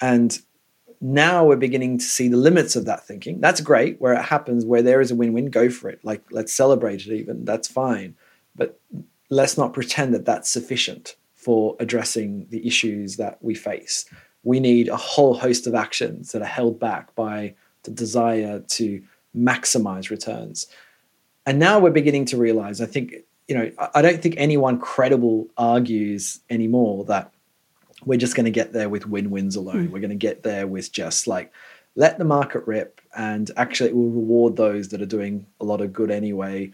[0.01, 0.39] And
[1.01, 3.41] now we're beginning to see the limits of that thinking.
[3.41, 4.01] That's great.
[4.01, 6.01] Where it happens, where there is a win-win, go for it.
[6.05, 7.13] Like let's celebrate it.
[7.13, 8.15] Even that's fine.
[8.55, 8.81] But
[9.31, 14.07] let's not pretend that that's sufficient for addressing the issues that we face.
[14.45, 19.03] We need a whole host of actions that are held back by the desire to
[19.37, 20.67] maximize returns.
[21.47, 23.15] And now we're beginning to realize, I think,
[23.49, 27.31] you know, I don't think anyone credible argues anymore that
[28.05, 29.89] we're just going to get there with win wins alone.
[29.89, 29.91] Mm.
[29.91, 31.53] We're going to get there with just like,
[31.97, 35.81] let the market rip and actually it will reward those that are doing a lot
[35.81, 36.71] of good anyway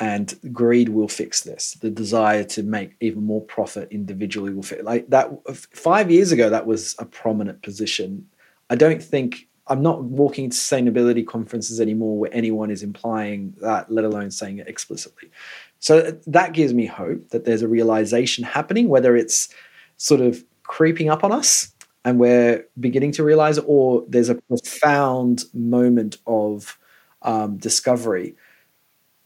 [0.00, 4.84] and greed will fix this the desire to make even more profit individually will fit
[4.84, 8.26] like that 5 years ago that was a prominent position
[8.70, 13.90] i don't think I'm not walking to sustainability conferences anymore where anyone is implying that,
[13.90, 15.30] let alone saying it explicitly.
[15.78, 19.48] So that gives me hope that there's a realization happening, whether it's
[19.96, 21.72] sort of creeping up on us
[22.04, 26.78] and we're beginning to realize or there's a profound moment of
[27.22, 28.34] um, discovery.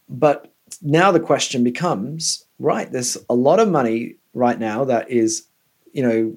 [0.07, 5.47] But now the question becomes right, there's a lot of money right now that is,
[5.93, 6.35] you know,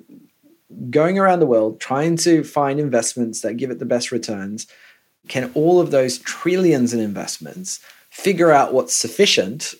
[0.90, 4.66] going around the world trying to find investments that give it the best returns,
[5.28, 7.80] can all of those trillions in investments
[8.10, 9.74] figure out what's sufficient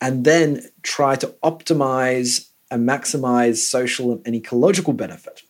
[0.00, 5.42] and then try to optimize and maximize social and ecological benefit?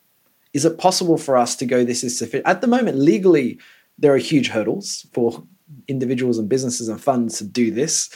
[0.52, 2.46] Is it possible for us to go, this is sufficient?
[2.46, 3.58] At the moment, legally,
[3.98, 5.42] there are huge hurdles for
[5.88, 8.10] individuals and businesses and funds to do this.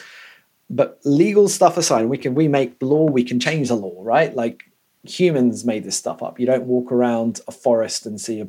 [0.70, 4.34] But legal stuff aside, we can we make law, we can change the law, right?
[4.34, 4.64] Like
[5.04, 6.38] humans made this stuff up.
[6.38, 8.48] You don't walk around a forest and see a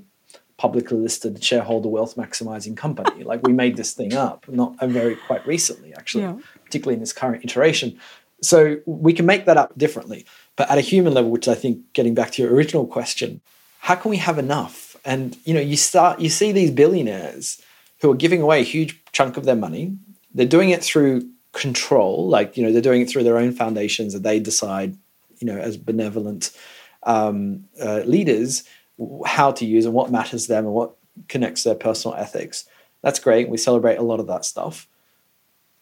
[0.58, 3.24] publicly listed shareholder wealth maximizing company.
[3.24, 6.38] like we made this thing up, not and very quite recently, actually, yeah.
[6.64, 8.00] particularly in this current iteration.
[8.42, 10.26] So we can make that up differently.
[10.56, 13.42] But at a human level, which I think getting back to your original question,
[13.80, 14.96] how can we have enough?
[15.04, 17.62] And you know, you start you see these billionaires
[18.02, 19.98] who are giving away a huge chunk of their money.
[20.34, 24.14] They're doing it through control, like you know, they're doing it through their own foundations
[24.14, 24.98] that they decide
[25.44, 26.52] you know as benevolent
[27.04, 28.64] um, uh, leaders
[29.26, 30.96] how to use and what matters to them and what
[31.28, 32.66] connects their personal ethics.
[33.02, 33.50] That's great.
[33.50, 34.88] We celebrate a lot of that stuff.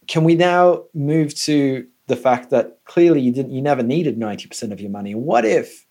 [0.07, 4.71] Can we now move to the fact that clearly you didn't you never needed 90%
[4.71, 5.13] of your money?
[5.13, 5.85] What if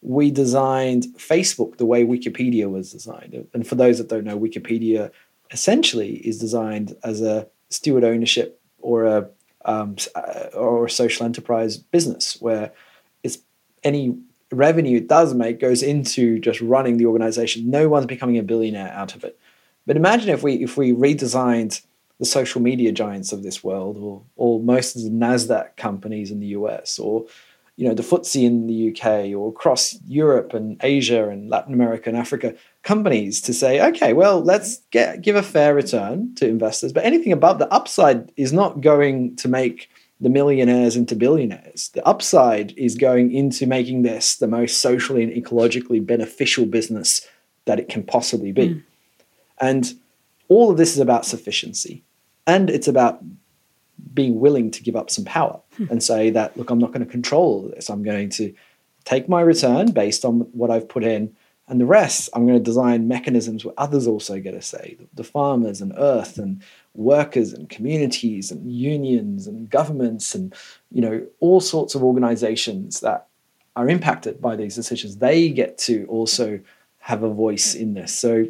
[0.00, 3.46] we designed Facebook the way Wikipedia was designed?
[3.52, 5.10] And for those that don't know, Wikipedia
[5.50, 9.28] essentially is designed as a steward ownership or a
[9.66, 12.72] um, uh, or a social enterprise business where
[13.82, 14.16] any
[14.52, 17.70] revenue it does make goes into just running the organization.
[17.70, 19.38] No one's becoming a billionaire out of it.
[19.86, 21.82] But imagine if we if we redesigned
[22.18, 26.40] the social media giants of this world, or or most of the Nasdaq companies in
[26.40, 27.26] the US, or
[27.76, 32.10] you know the FTSE in the UK, or across Europe and Asia and Latin America
[32.10, 36.92] and Africa, companies to say, okay, well, let's get give a fair return to investors,
[36.92, 39.89] but anything above the upside is not going to make
[40.20, 41.90] the millionaires into billionaires.
[41.94, 47.26] The upside is going into making this the most socially and ecologically beneficial business
[47.64, 48.68] that it can possibly be.
[48.68, 48.82] Mm.
[49.60, 49.94] And
[50.48, 52.02] all of this is about sufficiency.
[52.46, 53.20] And it's about
[54.12, 55.84] being willing to give up some power hmm.
[55.90, 57.88] and say that, look, I'm not going to control this.
[57.88, 58.52] I'm going to
[59.04, 61.36] take my return based on what I've put in.
[61.70, 64.96] And the rest, I'm going to design mechanisms where others also get a say.
[65.14, 66.62] The farmers and earth and
[66.94, 70.52] workers and communities and unions and governments and
[70.90, 73.28] you know all sorts of organizations that
[73.76, 76.58] are impacted by these decisions they get to also
[76.98, 78.12] have a voice in this.
[78.12, 78.46] So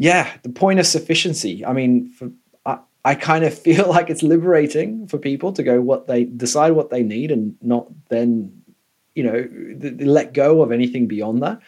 [0.00, 2.30] yeah the point of sufficiency i mean for,
[2.64, 6.72] I, I kind of feel like it's liberating for people to go what they decide
[6.72, 8.62] what they need and not then
[9.14, 9.48] you know
[10.04, 11.60] let go of anything beyond that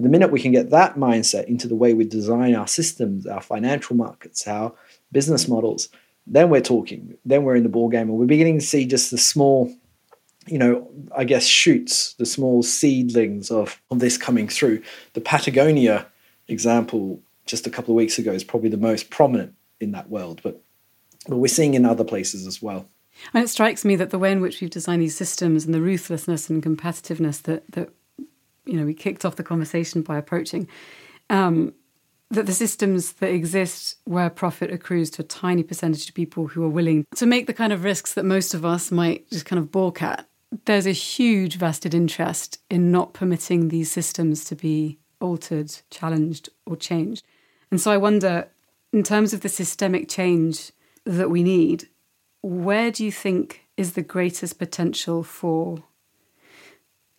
[0.00, 3.26] but the minute we can get that mindset into the way we design our systems
[3.26, 4.72] our financial markets our
[5.12, 5.90] business models,
[6.26, 7.18] then we're talking.
[7.26, 9.70] Then we're in the ball game, and we're beginning to see just the small,
[10.46, 14.82] you know, I guess shoots, the small seedlings of of this coming through.
[15.12, 16.06] The Patagonia
[16.48, 20.40] example just a couple of weeks ago is probably the most prominent in that world,
[20.42, 20.62] but
[21.28, 22.88] but we're seeing in other places as well.
[23.34, 25.82] And it strikes me that the way in which we've designed these systems and the
[25.82, 27.90] ruthlessness and competitiveness that that
[28.64, 30.68] you know we kicked off the conversation by approaching
[31.28, 31.72] um,
[32.30, 36.62] that the systems that exist where profit accrues to a tiny percentage of people who
[36.62, 39.58] are willing to make the kind of risks that most of us might just kind
[39.58, 40.26] of balk at,
[40.64, 46.76] there's a huge vested interest in not permitting these systems to be altered, challenged, or
[46.76, 47.24] changed.
[47.70, 48.48] And so I wonder,
[48.92, 50.72] in terms of the systemic change
[51.04, 51.88] that we need,
[52.42, 55.84] where do you think is the greatest potential for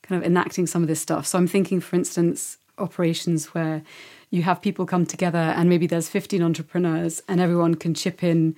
[0.04, 1.28] kind of enacting some of this stuff?
[1.28, 3.84] So I'm thinking, for instance, operations where
[4.30, 8.56] you have people come together and maybe there's 15 entrepreneurs and everyone can chip in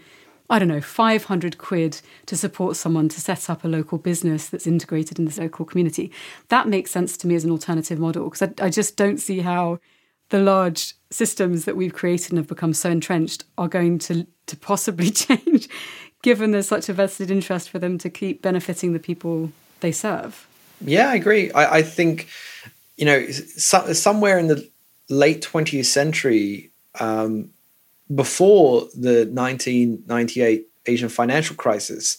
[0.50, 4.68] I don't know, 500 quid to support someone to set up a local business that's
[4.68, 6.12] integrated in the local community.
[6.50, 9.40] That makes sense to me as an alternative model because I, I, just don't see
[9.40, 9.80] how
[10.30, 14.58] the large systems that we've created and have become so entrenched are going to, to
[14.58, 15.70] possibly change,
[16.22, 20.48] given there's such a vested interest for them to keep benefiting the people they serve.
[20.84, 21.52] Yeah, I agree.
[21.52, 22.28] I, I think,
[22.98, 24.70] you know, so, somewhere in the
[25.10, 27.50] late 20th century, um,
[28.14, 32.18] before the 1998 Asian financial crisis,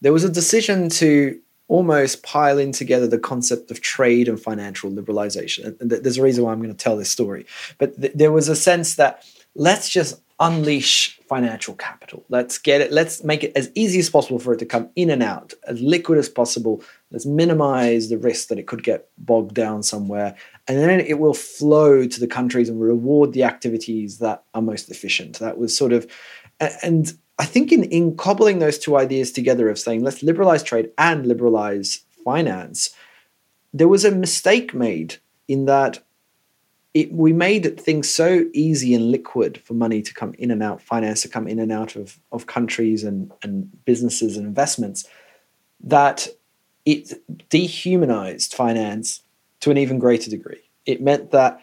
[0.00, 1.38] there was a decision to
[1.68, 5.80] almost pile in together the concept of trade and financial liberalization.
[5.80, 7.46] And there's a reason why I'm going to tell this story.
[7.78, 12.24] But th- there was a sense that let's just unleash financial capital.
[12.28, 15.10] Let's get it, let's make it as easy as possible for it to come in
[15.10, 16.82] and out, as liquid as possible.
[17.10, 20.36] Let's minimize the risk that it could get bogged down somewhere
[20.68, 24.90] and then it will flow to the countries and reward the activities that are most
[24.90, 25.38] efficient.
[25.40, 26.06] That was sort of,
[26.60, 30.90] and I think in, in cobbling those two ideas together of saying let's liberalize trade
[30.98, 32.90] and liberalize finance,
[33.72, 35.16] there was a mistake made
[35.48, 36.00] in that
[36.92, 40.82] it, we made things so easy and liquid for money to come in and out,
[40.82, 45.06] finance to come in and out of, of countries and, and businesses and investments,
[45.82, 46.26] that
[46.84, 47.12] it
[47.48, 49.22] dehumanized finance
[49.60, 50.62] to an even greater degree.
[50.86, 51.60] It meant that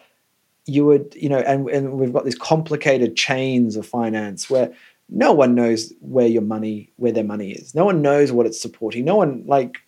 [0.66, 4.72] you would, you know, and, and we've got these complicated chains of finance where
[5.08, 7.74] no one knows where your money, where their money is.
[7.74, 9.04] No one knows what it's supporting.
[9.04, 9.78] No one, like,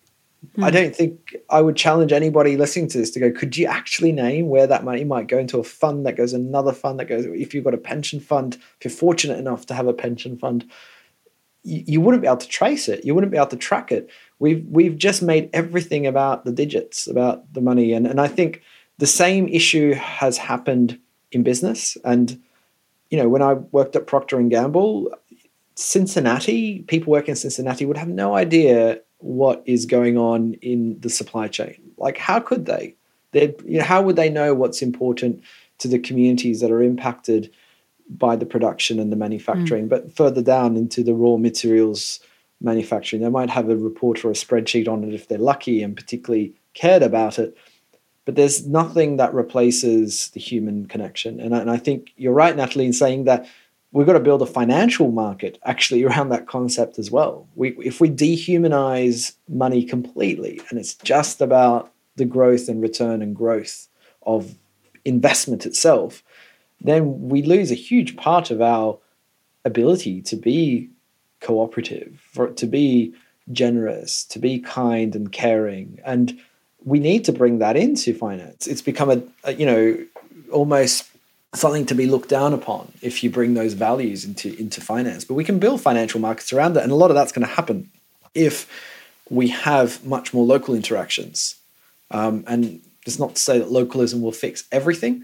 [0.57, 0.73] I hmm.
[0.73, 4.49] don't think I would challenge anybody listening to this to go, could you actually name
[4.49, 7.53] where that money might go into a fund that goes another fund that goes, if
[7.53, 10.67] you've got a pension fund, if you're fortunate enough to have a pension fund,
[11.63, 13.05] you, you wouldn't be able to trace it.
[13.05, 14.09] You wouldn't be able to track it
[14.41, 18.61] we've we've just made everything about the digits, about the money, and and I think
[18.97, 20.99] the same issue has happened
[21.31, 21.95] in business.
[22.03, 22.41] And
[23.09, 25.13] you know, when I worked at Procter and Gamble,
[25.75, 31.09] Cincinnati people working in Cincinnati would have no idea what is going on in the
[31.09, 31.79] supply chain.
[31.97, 32.95] Like, how could they?
[33.33, 35.43] They, you know, how would they know what's important
[35.77, 37.51] to the communities that are impacted
[38.17, 39.85] by the production and the manufacturing?
[39.85, 39.89] Mm.
[39.89, 42.19] But further down into the raw materials
[42.61, 43.21] manufacturing.
[43.21, 46.53] They might have a report or a spreadsheet on it if they're lucky and particularly
[46.73, 47.57] cared about it.
[48.25, 51.39] But there's nothing that replaces the human connection.
[51.39, 53.47] And I, and I think you're right, Natalie, in saying that
[53.91, 57.47] we've got to build a financial market actually around that concept as well.
[57.55, 63.35] We, if we dehumanize money completely and it's just about the growth and return and
[63.35, 63.87] growth
[64.23, 64.55] of
[65.03, 66.23] investment itself,
[66.83, 68.97] then we lose a huge part of our
[69.65, 70.89] ability to be
[71.39, 73.13] cooperative, for to be
[73.51, 75.99] generous, to be kind and caring.
[76.05, 76.39] And
[76.83, 78.67] we need to bring that into finance.
[78.67, 80.05] It's become a, a, you know,
[80.51, 81.09] almost
[81.53, 85.25] something to be looked down upon if you bring those values into into finance.
[85.25, 87.53] But we can build financial markets around that, and a lot of that's going to
[87.53, 87.91] happen
[88.33, 88.69] if
[89.29, 91.55] we have much more local interactions.
[92.09, 95.23] Um, and it's not to say that localism will fix everything,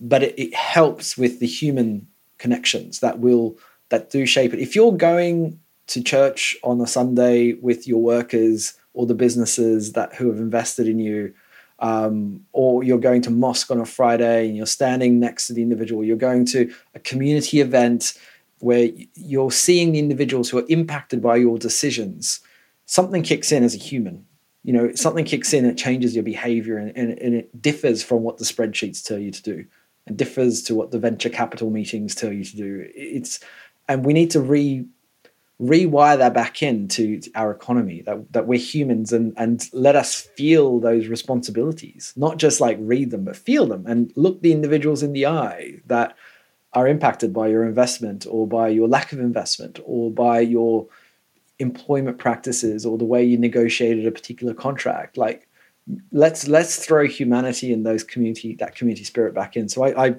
[0.00, 2.06] but it, it helps with the human
[2.38, 3.58] connections that will
[3.90, 4.60] that do shape it.
[4.60, 5.58] If you're going
[5.88, 10.86] to church on a Sunday with your workers or the businesses that who have invested
[10.86, 11.32] in you,
[11.78, 15.62] um, or you're going to mosque on a Friday and you're standing next to the
[15.62, 18.14] individual, you're going to a community event
[18.60, 22.40] where you're seeing the individuals who are impacted by your decisions,
[22.86, 24.26] something kicks in as a human.
[24.64, 28.22] You know, something kicks in, it changes your behavior and, and, and it differs from
[28.22, 29.64] what the spreadsheets tell you to do
[30.06, 32.86] and differs to what the venture capital meetings tell you to do.
[32.94, 33.40] It's
[33.88, 34.84] and we need to re
[35.60, 40.78] rewire that back into our economy that, that we're humans and and let us feel
[40.78, 45.12] those responsibilities not just like read them but feel them and look the individuals in
[45.12, 46.16] the eye that
[46.74, 50.86] are impacted by your investment or by your lack of investment or by your
[51.58, 55.48] employment practices or the way you negotiated a particular contract like
[56.12, 59.68] let's let's throw humanity and those community that community spirit back in.
[59.68, 60.16] So i i,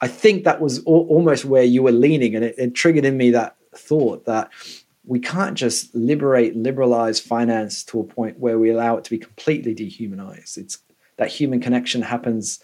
[0.00, 3.16] I think that was al- almost where you were leaning and it, it triggered in
[3.16, 4.50] me that thought that
[5.04, 9.18] we can't just liberate liberalize finance to a point where we allow it to be
[9.18, 10.58] completely dehumanized.
[10.58, 10.78] It's
[11.16, 12.62] that human connection happens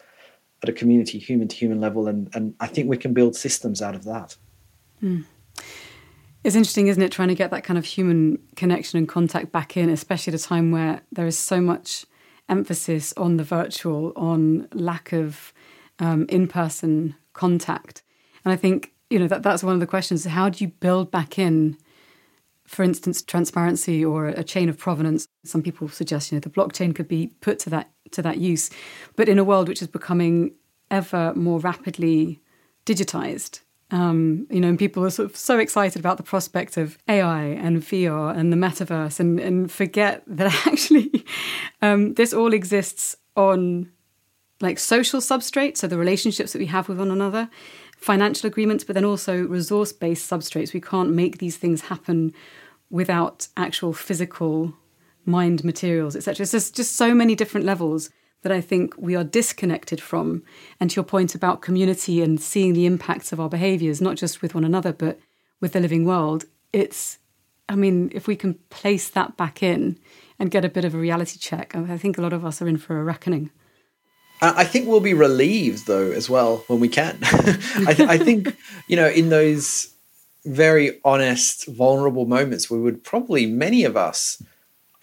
[0.63, 3.81] at a community human to human level and and i think we can build systems
[3.81, 4.37] out of that.
[5.03, 5.25] Mm.
[6.45, 9.77] It's interesting isn't it trying to get that kind of human connection and contact back
[9.77, 12.05] in especially at a time where there is so much
[12.49, 15.53] emphasis on the virtual on lack of
[15.99, 18.03] um, in-person contact
[18.45, 21.11] and i think you know that that's one of the questions how do you build
[21.11, 21.77] back in
[22.69, 25.27] for instance, transparency or a chain of provenance.
[25.43, 28.71] Some people suggest you know the blockchain could be put to that to that use,
[29.17, 30.53] but in a world which is becoming
[30.91, 32.41] ever more rapidly
[32.85, 33.61] digitized.
[33.91, 37.43] Um, you know, and people are sort of so excited about the prospect of AI
[37.43, 41.25] and VR and the metaverse, and, and forget that actually
[41.81, 43.91] um, this all exists on
[44.61, 47.49] like social substrates, so the relationships that we have with one another,
[47.97, 50.73] financial agreements, but then also resource based substrates.
[50.73, 52.35] We can't make these things happen
[52.91, 54.75] without actual physical
[55.25, 56.43] mind materials, etc.
[56.43, 58.11] It's just, just so many different levels
[58.43, 60.43] that I think we are disconnected from.
[60.81, 64.43] And to your point about community and seeing the impacts of our behaviors, not just
[64.43, 65.19] with one another, but
[65.61, 67.19] with the living world, it's,
[67.69, 69.99] I mean, if we can place that back in
[70.39, 72.69] and get a bit of a reality check, I think a lot of us are
[72.69, 73.51] in for a reckoning.
[74.41, 77.19] I think we'll be relieved though as well when we can.
[77.23, 79.93] I, th- I, think you know in those
[80.45, 84.43] very honest, vulnerable moments, we would probably many of us.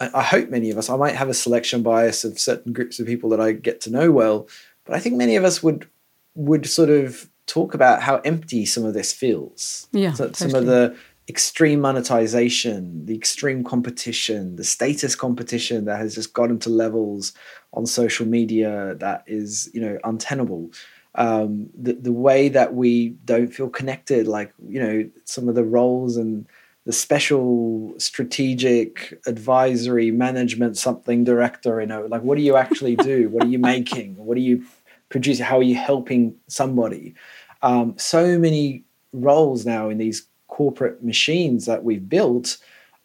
[0.00, 0.90] I, I hope many of us.
[0.90, 3.90] I might have a selection bias of certain groups of people that I get to
[3.90, 4.48] know well,
[4.84, 5.88] but I think many of us would
[6.34, 9.88] would sort of talk about how empty some of this feels.
[9.92, 10.50] Yeah, so, totally.
[10.50, 10.96] some of the
[11.28, 17.32] extreme monetization, the extreme competition, the status competition that has just gotten to levels
[17.72, 20.70] on social media that is, you know, untenable.
[21.14, 25.64] Um, the the way that we don't feel connected, like you know, some of the
[25.64, 26.46] roles and
[26.86, 33.28] the special strategic advisory management something director, you know, like what do you actually do?
[33.28, 34.16] what are you making?
[34.16, 34.64] What are you
[35.08, 35.44] producing?
[35.44, 37.14] How are you helping somebody?
[37.62, 42.58] Um, so many roles now in these corporate machines that we've built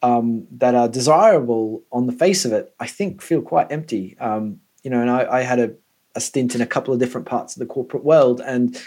[0.04, 4.16] um, that are desirable on the face of it, I think feel quite empty.
[4.20, 5.74] Um, you know, and I, I had a,
[6.16, 8.82] a, stint in a couple of different parts of the corporate world and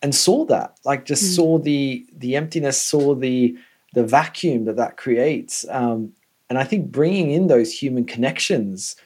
[0.00, 1.36] and saw that, like just mm.
[1.36, 3.56] saw the the emptiness, saw the
[3.94, 5.64] the vacuum that that creates.
[5.70, 6.12] Um,
[6.48, 8.96] and I think bringing in those human connections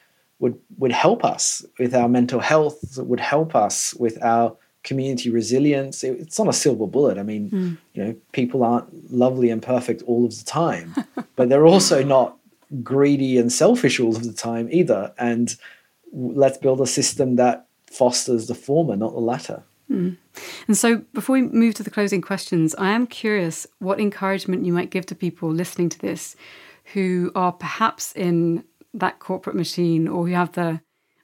[0.41, 2.99] would would help us with our mental health.
[2.99, 6.03] Would help us with our community resilience.
[6.03, 7.19] It, it's not a silver bullet.
[7.19, 7.79] I mean, mm.
[7.95, 10.95] you know, people aren't lovely and perfect all of the time,
[11.37, 12.37] but they're also not
[12.83, 15.13] greedy and selfish all of the time either.
[15.19, 15.55] And
[16.13, 19.63] let's build a system that fosters the former, not the latter.
[19.91, 20.17] Mm.
[20.67, 24.73] And so, before we move to the closing questions, I am curious what encouragement you
[24.73, 26.37] might give to people listening to this
[26.93, 28.65] who are perhaps in
[28.95, 30.81] that corporate machine or who have the,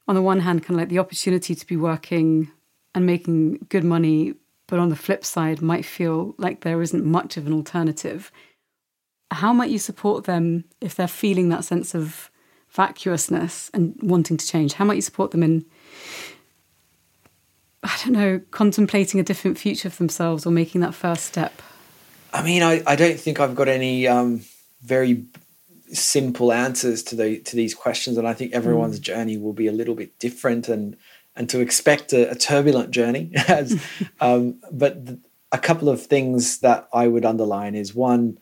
[0.09, 2.51] on the one hand, kind of like the opportunity to be working
[2.95, 4.35] and making good money,
[4.67, 8.31] but on the flip side, might feel like there isn't much of an alternative.
[9.31, 12.31] How might you support them if they're feeling that sense of
[12.71, 14.75] vacuousness and wanting to change?
[14.75, 15.65] How might you support them in,
[17.85, 21.61] I don't know, contemplating a different future for themselves or making that first step?
[22.33, 24.41] I mean, I, I don't think I've got any um,
[24.83, 25.25] very
[25.93, 29.03] simple answers to the to these questions, and I think everyone's mm.
[29.03, 30.69] journey will be a little bit different.
[30.69, 30.97] And
[31.37, 33.33] and to expect a, a turbulent journey.
[33.49, 33.81] As,
[34.21, 35.19] um, but th-
[35.53, 38.39] a couple of things that I would underline is one,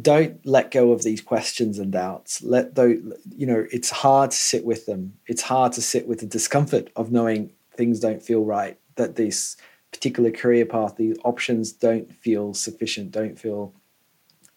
[0.00, 2.42] don't let go of these questions and doubts.
[2.42, 2.96] Let though
[3.36, 5.14] you know it's hard to sit with them.
[5.26, 8.78] It's hard to sit with the discomfort of knowing things don't feel right.
[8.96, 9.56] That this
[9.92, 13.74] particular career path, the options don't feel sufficient, don't feel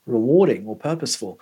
[0.06, 1.40] rewarding or purposeful.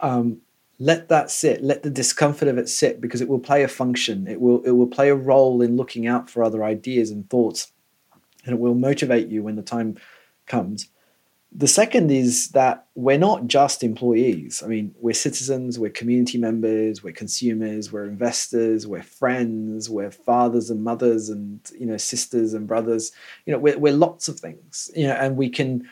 [0.00, 0.40] Um,
[0.78, 1.62] let that sit.
[1.62, 4.26] Let the discomfort of it sit because it will play a function.
[4.26, 7.72] It will it will play a role in looking out for other ideas and thoughts,
[8.44, 9.96] and it will motivate you when the time
[10.46, 10.88] comes.
[11.54, 14.62] The second is that we're not just employees.
[14.64, 20.70] I mean, we're citizens, we're community members, we're consumers, we're investors, we're friends, we're fathers
[20.70, 23.12] and mothers, and you know, sisters and brothers.
[23.44, 24.90] You know, we're, we're lots of things.
[24.96, 25.86] You know, and we can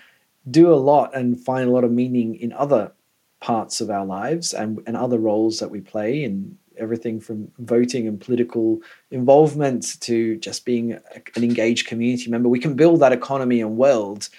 [0.51, 2.93] do a lot and find a lot of meaning in other
[3.41, 8.09] parts of our lives and, and other roles that we play in everything from voting
[8.09, 8.81] and political
[9.11, 12.49] involvement to just being an engaged community member.
[12.49, 14.31] We can build that economy and world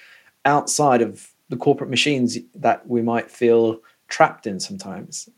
[0.46, 5.30] outside of the corporate machines that we might feel trapped in sometimes.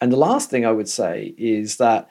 [0.00, 2.08] And the last thing I would say is that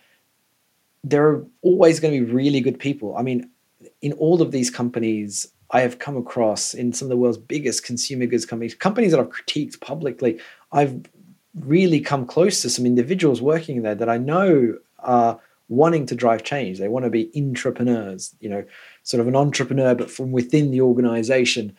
[1.04, 3.16] there are always going to be really good people.
[3.18, 3.50] I mean,
[4.02, 7.84] in all of these companies, I have come across in some of the world's biggest
[7.84, 10.40] consumer goods companies, companies that I've critiqued publicly,
[10.72, 11.06] I've
[11.60, 15.40] really come close to some individuals working there that I know are
[15.70, 16.78] wanting to drive change.
[16.80, 18.64] They want to be entrepreneurs, you know,
[19.04, 21.76] sort of an entrepreneur, but from within the organization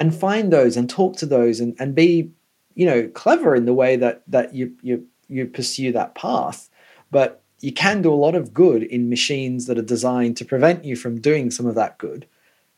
[0.00, 2.30] and find those and talk to those and, and be
[2.74, 6.68] you know clever in the way that that you you you pursue that path.
[7.10, 10.84] But you can do a lot of good in machines that are designed to prevent
[10.84, 12.26] you from doing some of that good.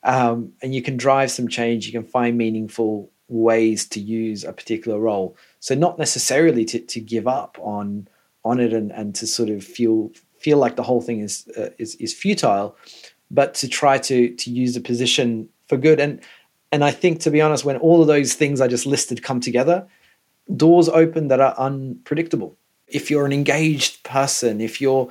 [0.03, 1.87] Um, and you can drive some change.
[1.87, 5.37] You can find meaningful ways to use a particular role.
[5.61, 8.09] So not necessarily to, to give up on
[8.45, 11.71] on it and, and to sort of feel feel like the whole thing is uh,
[11.79, 12.77] is, is futile
[13.31, 15.99] but to try to to use the position for good.
[15.99, 16.21] And
[16.73, 19.41] and I think, to be honest, when all of those things I just listed come
[19.41, 19.87] together,
[20.57, 22.57] doors open that are unpredictable.
[22.89, 25.11] If you're an engaged person, if you're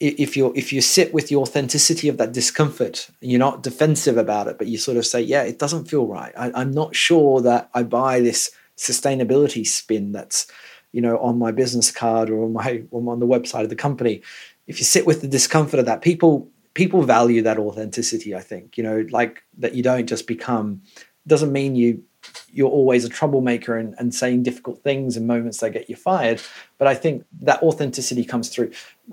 [0.00, 4.48] if you if you sit with the authenticity of that discomfort, you're not defensive about
[4.48, 6.32] it, but you sort of say, "Yeah, it doesn't feel right.
[6.36, 10.46] I, am not sure that I buy this sustainability spin that's,
[10.92, 14.22] you know, on my business card or on my on the website of the company."
[14.66, 18.76] If you sit with the discomfort of that, people people value that authenticity i think
[18.76, 20.82] you know like that you don't just become
[21.26, 22.02] doesn't mean you
[22.50, 26.40] you're always a troublemaker and, and saying difficult things in moments that get you fired
[26.78, 28.70] but i think that authenticity comes through.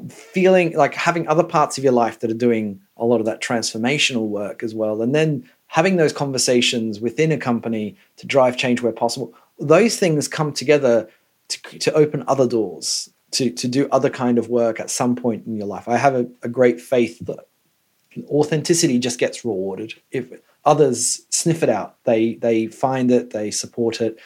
[0.09, 3.41] Feeling like having other parts of your life that are doing a lot of that
[3.41, 8.81] transformational work as well and then having those conversations within a company to drive change
[8.81, 11.09] where possible those things come together
[11.49, 15.45] to, to open other doors to, to do other kind of work at some point
[15.45, 15.87] in your life.
[15.87, 17.39] I have a, a great faith that
[18.29, 19.93] authenticity just gets rewarded.
[20.11, 20.31] If
[20.65, 24.19] others sniff it out, they they find it, they support it,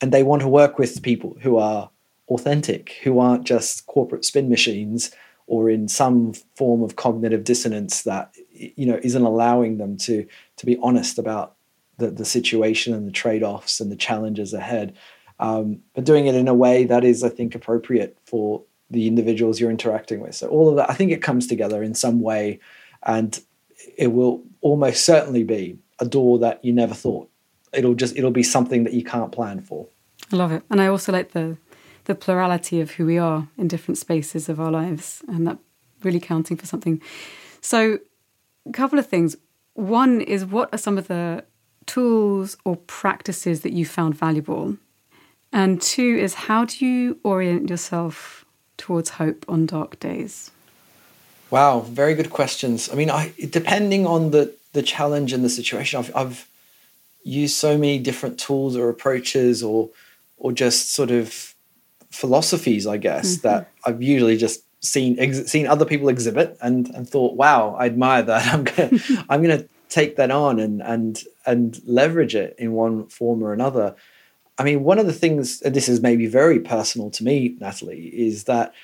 [0.00, 1.90] and they want to work with people who are
[2.28, 5.10] authentic, who aren't just corporate spin machines
[5.46, 10.66] or in some form of cognitive dissonance that you know isn't allowing them to to
[10.66, 11.56] be honest about
[11.98, 14.96] the, the situation and the trade-offs and the challenges ahead.
[15.38, 19.60] Um, but doing it in a way that is, I think, appropriate for the individuals
[19.60, 20.34] you're interacting with.
[20.34, 22.58] So all of that, I think it comes together in some way
[23.04, 23.40] and
[23.96, 27.30] it will almost certainly be a door that you never thought.
[27.72, 29.88] It'll just it'll be something that you can't plan for.
[30.32, 31.56] I love it, and I also like the
[32.04, 35.58] the plurality of who we are in different spaces of our lives, and that
[36.02, 37.00] really counting for something.
[37.60, 37.98] So,
[38.66, 39.36] a couple of things.
[39.74, 41.44] One is what are some of the
[41.86, 44.76] tools or practices that you found valuable?
[45.52, 48.44] And two is how do you orient yourself
[48.76, 50.50] towards hope on dark days?
[51.50, 52.88] Wow, very good questions.
[52.90, 56.48] I mean, I depending on the the challenge and the situation, I've, I've
[57.24, 59.90] used so many different tools or approaches or
[60.38, 61.54] or just sort of
[62.10, 63.48] philosophies, I guess, mm-hmm.
[63.48, 67.86] that I've usually just seen ex- seen other people exhibit and and thought, wow, I
[67.86, 68.46] admire that.
[68.54, 73.42] I'm gonna I'm gonna take that on and and and leverage it in one form
[73.42, 73.96] or another.
[74.58, 78.08] I mean, one of the things, and this is maybe very personal to me, Natalie,
[78.08, 78.74] is that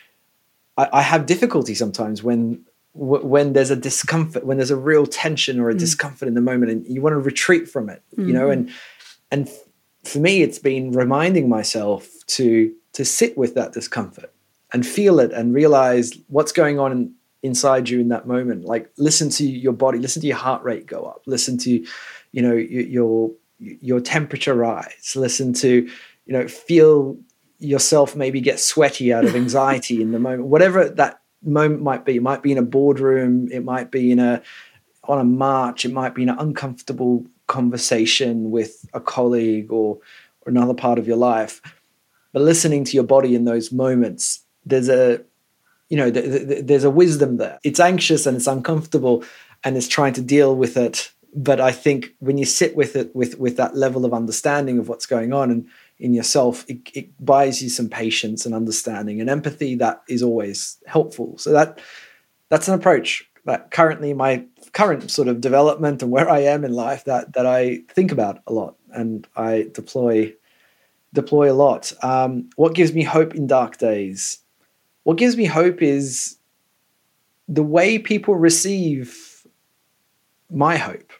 [0.77, 2.65] I, I have difficulty sometimes when
[2.99, 5.79] when there's a discomfort, when there's a real tension or a mm.
[5.79, 8.29] discomfort in the moment, and you want to retreat from it, mm-hmm.
[8.29, 8.71] you know, and
[9.31, 9.51] and
[10.05, 14.33] for me, it's been reminding myself to to sit with that discomfort
[14.73, 18.65] and feel it and realize what's going on in, inside you in that moment.
[18.65, 21.85] Like listen to your body, listen to your heart rate go up, listen to,
[22.33, 25.89] you know, your your temperature rise, listen to,
[26.27, 27.17] you know, feel
[27.59, 32.17] yourself maybe get sweaty out of anxiety in the moment, whatever that moment might be.
[32.17, 34.43] It might be in a boardroom, it might be in a
[35.05, 39.99] on a march, it might be in an uncomfortable conversation with a colleague or,
[40.41, 41.61] or another part of your life.
[42.33, 45.23] But listening to your body in those moments, there's a
[45.89, 47.59] you know th- th- there's a wisdom there.
[47.63, 49.25] It's anxious and it's uncomfortable,
[49.65, 51.13] and it's trying to deal with it.
[51.35, 54.89] But I think when you sit with it with with that level of understanding of
[54.89, 55.67] what's going on and
[55.99, 60.79] in yourself, it, it buys you some patience and understanding and empathy that is always
[60.87, 61.39] helpful.
[61.39, 61.81] So that
[62.49, 66.73] that's an approach that currently my current sort of development and where I am in
[66.73, 70.35] life that that I think about a lot and I deploy
[71.13, 71.93] deploy a lot.
[72.03, 74.41] Um, what gives me hope in dark days?
[75.05, 76.37] What gives me hope is
[77.49, 79.47] the way people receive
[80.51, 81.13] my hope.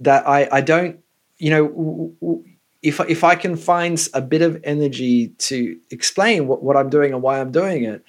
[0.00, 0.98] That I I don't
[1.38, 2.44] you know
[2.84, 7.14] if if I can find a bit of energy to explain what, what I'm doing
[7.14, 8.04] and why I'm doing it,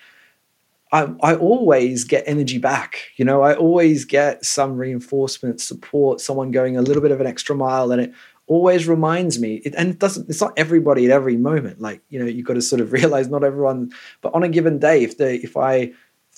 [0.92, 3.06] I, I always get energy back.
[3.16, 7.26] You know, I always get some reinforcement, support, someone going a little bit of an
[7.26, 8.14] extra mile, and it
[8.48, 9.56] always reminds me.
[9.66, 10.30] It, and it doesn't.
[10.30, 11.80] It's not everybody at every moment.
[11.80, 13.94] Like you know, you've got to sort of realize not everyone.
[14.22, 15.94] But on a given day, if they if I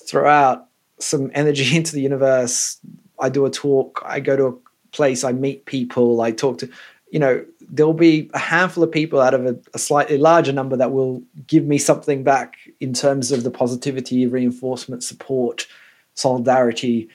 [0.06, 0.68] throw out
[1.00, 2.78] some energy into the universe,
[3.18, 4.54] I do a talk, I go to a
[4.92, 6.70] place, I meet people, I talk to,
[7.10, 10.76] you know, there'll be a handful of people out of a, a, slightly larger number
[10.76, 15.66] that will give me something back in terms of the positivity, reinforcement, support,
[16.14, 17.08] solidarity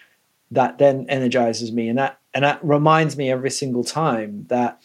[0.51, 1.89] that then energizes me.
[1.89, 4.81] And that and that reminds me every single time that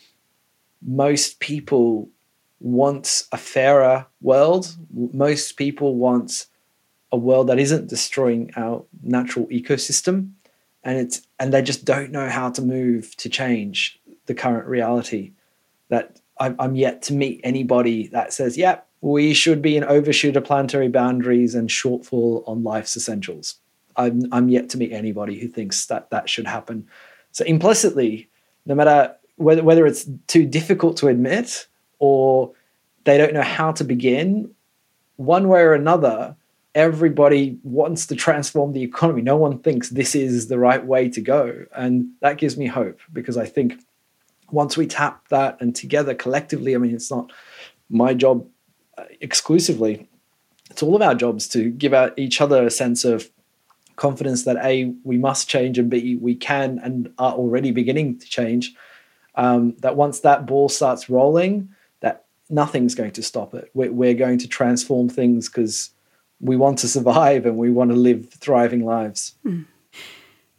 [0.82, 2.08] most people
[2.60, 4.76] want a fairer world.
[4.92, 6.46] Most people want
[7.10, 10.32] a world that isn't destroying our natural ecosystem.
[10.84, 15.32] And it's and they just don't know how to move to change the current reality
[15.88, 20.36] that I'm, yet to meet anybody that says, "Yep, yeah, we should be an overshoot
[20.36, 23.56] of planetary boundaries and shortfall on life's essentials."
[23.96, 26.86] I'm I'm yet to meet anybody who thinks that that should happen.
[27.32, 28.28] So implicitly,
[28.66, 31.66] no matter whether whether it's too difficult to admit
[31.98, 32.52] or
[33.04, 34.50] they don't know how to begin,
[35.16, 36.36] one way or another,
[36.74, 39.22] everybody wants to transform the economy.
[39.22, 43.00] No one thinks this is the right way to go, and that gives me hope
[43.12, 43.80] because I think
[44.50, 47.32] once we tap that and together collectively, I mean, it's not
[47.90, 48.46] my job
[48.96, 50.08] uh, exclusively.
[50.70, 53.30] It's all of our jobs to give out each other a sense of
[53.96, 58.26] confidence that a we must change and b we can and are already beginning to
[58.26, 58.74] change.
[59.34, 61.68] Um, that once that ball starts rolling,
[62.00, 63.70] that nothing's going to stop it.
[63.72, 65.90] We're, we're going to transform things because
[66.40, 69.34] we want to survive and we want to live thriving lives.
[69.44, 69.66] Mm.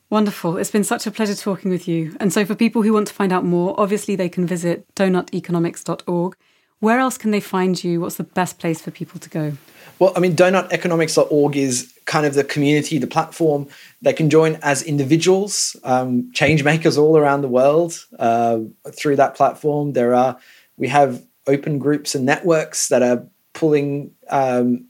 [0.10, 0.58] Wonderful.
[0.58, 2.16] It's been such a pleasure talking with you.
[2.20, 6.36] And so, for people who want to find out more, obviously they can visit doughnuteconomics.org.
[6.80, 8.02] Where else can they find you?
[8.02, 9.54] What's the best place for people to go?
[10.00, 13.68] Well, I mean, doughnuteconomics.org is kind of the community, the platform.
[14.02, 18.60] They can join as individuals, um, change makers all around the world uh,
[18.92, 19.94] through that platform.
[19.94, 20.40] There are,
[20.78, 24.89] we have open groups and networks that are pulling um,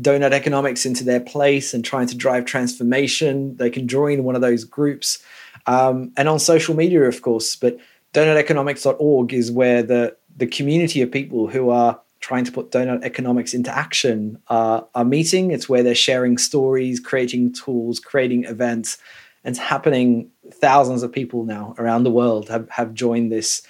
[0.00, 3.56] doughnut economics into their place and trying to drive transformation.
[3.56, 5.22] They can join one of those groups.
[5.66, 7.78] Um, and on social media, of course, but
[8.12, 13.54] doughnuteconomics.org is where the, the community of people who are trying to put doughnut economics
[13.54, 15.50] into action uh, are meeting.
[15.50, 18.98] It's where they're sharing stories, creating tools, creating events.
[19.44, 20.30] And it's happening.
[20.50, 23.62] Thousands of people now around the world have, have joined this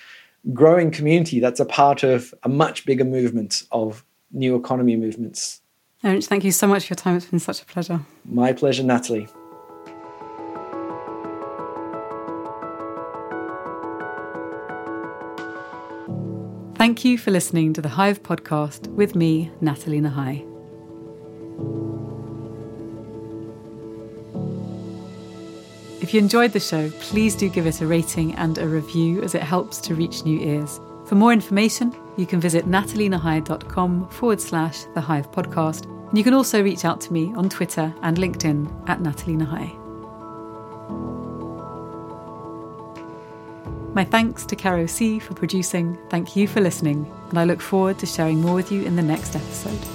[0.52, 5.62] growing community that's a part of a much bigger movement of new economy movements
[6.04, 7.16] Thank you so much for your time.
[7.16, 8.00] It's been such a pleasure.
[8.26, 9.26] My pleasure, Natalie.
[16.76, 20.44] Thank you for listening to the Hive podcast with me, Natalie Nahai.
[26.02, 29.34] If you enjoyed the show, please do give it a rating and a review as
[29.34, 30.78] it helps to reach new ears.
[31.06, 36.34] For more information, you can visit natalienahai.com forward slash the Hive podcast and you can
[36.34, 39.80] also reach out to me on Twitter and LinkedIn at Natalie Nahai.
[43.94, 45.98] My thanks to Caro C for producing.
[46.10, 49.02] Thank you for listening, and I look forward to sharing more with you in the
[49.02, 49.93] next episode.